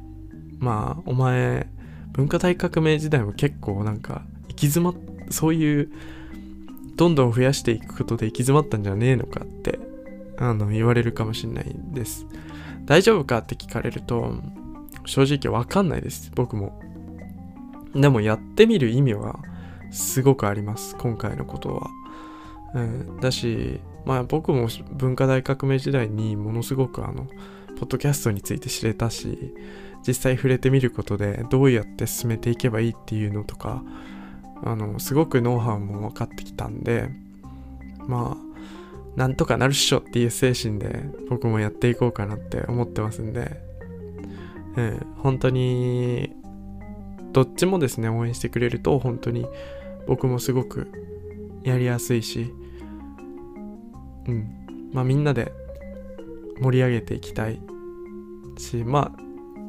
[0.58, 1.66] まあお前、
[2.12, 4.94] 文化大革命時代も結構なんか行き詰まっ、
[5.30, 5.92] そういう、
[6.96, 9.78] どんどん増やしていくことで行き詰まったんじゃねえのかって、
[10.36, 12.26] あの、言われるかもしれないです。
[12.84, 14.34] 大丈夫かって聞かれると、
[15.06, 16.30] 正直わかんないです。
[16.34, 16.80] 僕も。
[17.94, 19.38] でもやってみる意味は
[19.90, 20.96] すごくあります。
[20.96, 21.90] 今回のことは。
[22.74, 27.26] うん、だし、まあ僕も文化大革命時代にものすごくあの、
[27.78, 29.54] ポッドキャストについて知れたし、
[30.06, 33.82] 実際触れてみることでどうやって進めていけばいいっていうのとか、
[34.64, 37.10] あの、すごくノウハウも分かってきたんで、
[38.06, 38.52] まあ、
[39.16, 43.60] なんとかなるっしょっていう精神で僕もやっていこうかなって思ってますんで、
[44.76, 46.32] うん、本当に
[47.32, 49.46] どっちもですね応援してくれると本当に
[50.06, 50.88] 僕もすごく
[51.62, 52.52] やりやすいし
[54.26, 54.90] うん。
[54.92, 55.52] まあみんなで
[56.60, 57.60] 盛り上げていきたい。
[58.58, 59.22] しまあ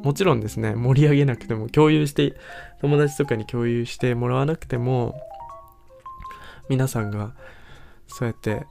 [0.03, 2.35] もちろんですね盛り上げなくても共有して
[2.81, 5.15] 友達とかに共有してもらわなくても
[6.69, 7.33] 皆さんが
[8.07, 8.65] そうやって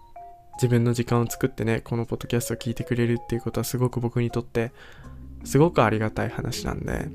[0.57, 4.73] 自分の時間を作ってねこのポッドキャストを聞いてくれるっていうことはすごく僕にとって
[5.45, 7.09] すごくありがたい話なんで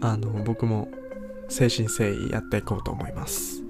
[0.00, 0.88] あの僕も
[1.42, 3.62] 誠心誠意やっていこうと思います、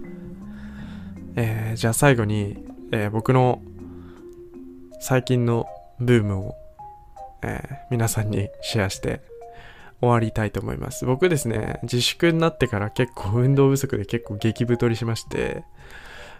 [1.36, 3.62] えー、じゃあ最後に、えー、僕の
[5.00, 5.66] 最近の
[5.98, 6.54] ブームを、
[7.42, 9.22] えー、皆さんにシェアして
[10.00, 11.04] 終わりたいと思います。
[11.06, 15.64] 僕ですね自粛になってから結構運動不足で結構激太りしまして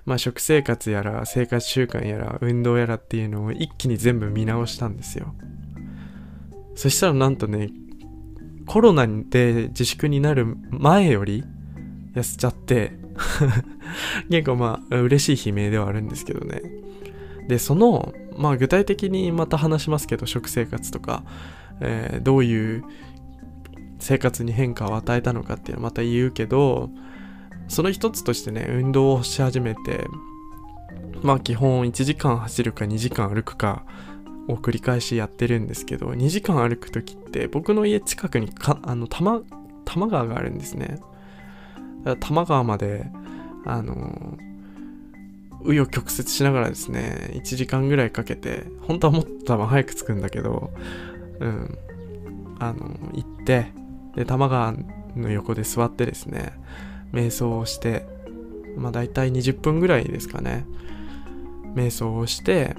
[0.04, 5.34] まあ食生活やら生活習慣やら運動やらっていうのを一気に全部見直したんですよ。
[6.74, 7.70] そしたらなんとね、
[8.66, 11.44] コロナで自粛になる前より
[12.14, 12.92] 痩せちゃって
[14.30, 16.62] 結構まあ嬉しい悲鳴ではあるんですけどね。
[17.48, 21.24] で、その、まあ具体的にまた話しますけど、食生活とか、
[21.80, 22.84] えー、どういう
[23.98, 26.90] 生活に変化を与えたのかっていうのはまた言うけど、
[27.68, 30.06] その一つとしてね、運動をし始めて、
[31.22, 33.84] まあ基本1時間走るか2時間歩くか、
[34.48, 39.40] を繰り返しやってるんですけど2時間歩く時って僕の家近くにかあの多摩
[39.84, 41.00] 多摩川があるんですね
[42.04, 43.06] 多摩川まで
[43.64, 44.38] あの
[45.62, 50.70] 紆余曲折しながらですね1時間ぐらいかけて本当はもっと多分早く着くんだけど
[51.40, 51.78] うん
[52.58, 53.72] あの行って
[54.14, 54.74] で多摩川
[55.16, 56.52] の横で座ってですね
[57.12, 58.06] 瞑想をして
[58.76, 60.64] まあ大体20分ぐらいですかね
[61.74, 62.76] 瞑想をして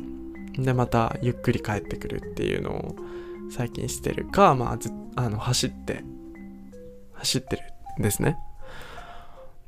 [0.54, 2.96] でまたゆっくり帰ってくるっていうのを
[3.52, 6.04] 最近してるかまあずあの走って
[7.14, 7.62] 走ってる
[8.00, 8.38] んですね。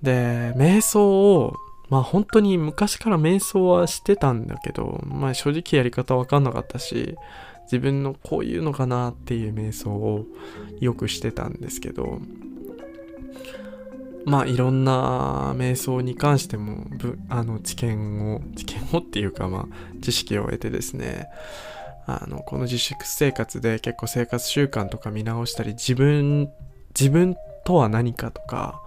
[0.03, 1.55] で瞑想を
[1.89, 7.15] まあ本当に昔から瞑想はしてたんだけどまあ正直やり方わかんなかったし
[7.63, 10.25] 自分のこういうのかなっていう瞑想を
[10.79, 12.19] よくしてたんですけど
[14.25, 16.85] まあいろんな瞑想に関しても
[17.29, 21.29] あの知見を知見をっていうかまあ知識を得てですね
[22.05, 26.49] あのこの自粛生活で結構生活習慣とか見直したり自分
[26.99, 27.35] 自分
[27.65, 28.82] とは何かとか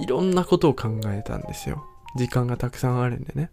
[0.00, 1.84] いろんなことを考えたんですよ。
[2.16, 3.50] 時間がたくさんあるんでね。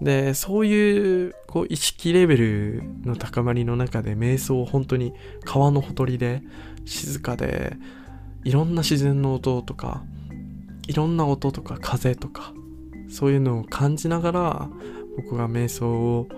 [0.00, 5.14] でそういうこう意識レベルの高まりの中で瞑想を本当に
[5.44, 6.42] 川のほとりで
[6.84, 7.76] 静かで
[8.42, 10.02] いろんな自然の音とか
[10.86, 12.52] いろんな音とか風とか
[13.08, 14.68] そういうのを感じながら
[15.16, 16.28] 僕が瞑想を、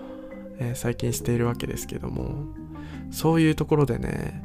[0.59, 2.45] えー、最近しているわけですけども
[3.11, 4.43] そういうところでね、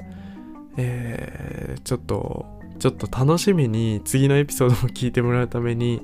[0.76, 6.02] えー、ちょっとちょっと楽しみに次のエピソードを聞いてもらうために、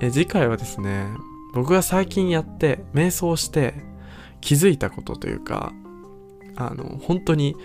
[0.00, 1.06] え、次回はですね
[1.54, 3.74] 僕が最近やって瞑想して
[4.40, 5.72] 気づいたことというか
[6.56, 7.56] あの本当に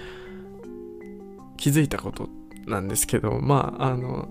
[1.57, 2.29] 気づいたこと
[2.65, 4.29] なんですけどまああの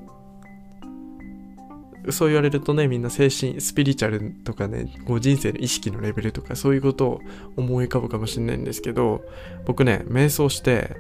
[2.12, 7.20] そう言われるとね、みんな精神、スピリチュアルとかね、こう人生の意識のレベルとかそういうことを
[7.56, 9.22] 思い浮かぶかもしれないんですけど、
[9.64, 10.96] 僕ね、瞑想して、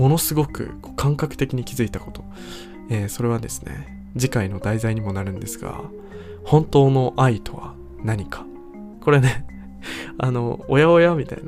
[0.00, 2.24] ものすごくこう感覚的に気づいたこと、
[2.88, 5.82] えー、それはですね、次回の題材にもなるんですが、
[6.42, 8.46] 本当の愛とは何か。
[9.02, 9.44] これね、
[10.16, 11.44] あの、おやおやみたいな、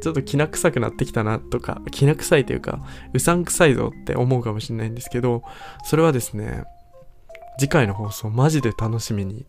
[0.00, 2.80] ちょっときな臭くなってきたなとか、きな臭いというか、
[3.12, 5.42] うさんくさいぞって思うかもしれないんですけど、
[5.84, 6.64] それはですね、
[7.58, 9.44] 次回の放送マジで楽しみに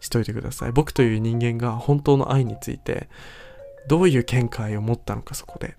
[0.00, 0.72] しといてください。
[0.72, 3.10] 僕という人間が本当の愛について
[3.86, 5.76] どういう見解を持ったのかそこで。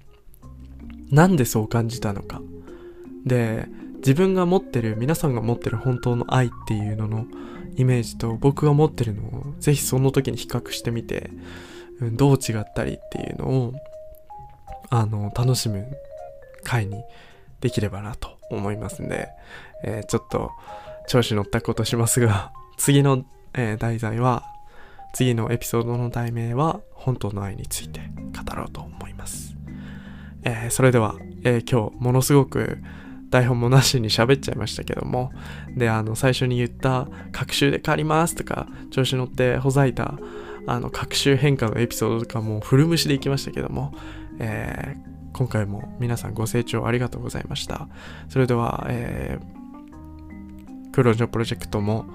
[1.11, 2.41] なんでそう感じたのか。
[3.25, 7.25] で、自分が持ってる、皆さんが持ってる本当の愛っていうのの
[7.75, 11.29] イメージと僕が持ってるのをぜひその時に比較してみて、
[11.99, 13.73] うん、どう違ったりっていうのを、
[14.89, 15.85] あの、楽しむ
[16.63, 17.03] 回に
[17.61, 19.29] できればなと思いますんで、
[19.83, 20.51] えー、ちょっと
[21.07, 24.43] 調子乗ったことしますが、 次の、えー、題材は、
[25.13, 28.01] 次のエピソードの題名は、本当の愛について
[28.45, 29.60] 語ろうと思います。
[30.43, 32.79] えー、それでは、えー、今日ものすごく
[33.29, 35.31] 台本もなしに喋っちゃいましたけども、
[35.75, 40.15] で、あの、最初に言った、学習で変わりますとか、調子乗ってほざいた、
[40.67, 43.93] あの、学習変化のエピソードとかも古虫でいきましたけども、
[44.39, 47.87] えー、今回も皆さんご清聴ありがとうございました。
[48.27, 52.05] それでは、えー、クロージョプロジェクトも、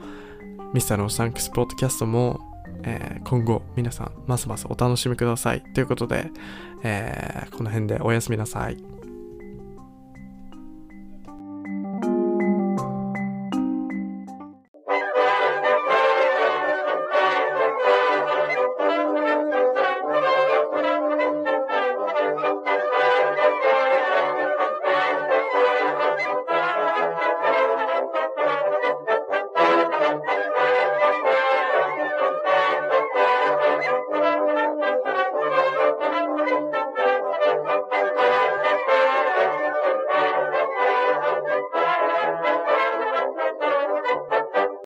[0.75, 2.41] ミスターのサンクスポッドキャストも、
[2.83, 5.63] えー、今後皆さんますますお楽しみください。
[5.63, 6.31] ということで、
[6.87, 8.77] えー、この辺でおやすみなさい。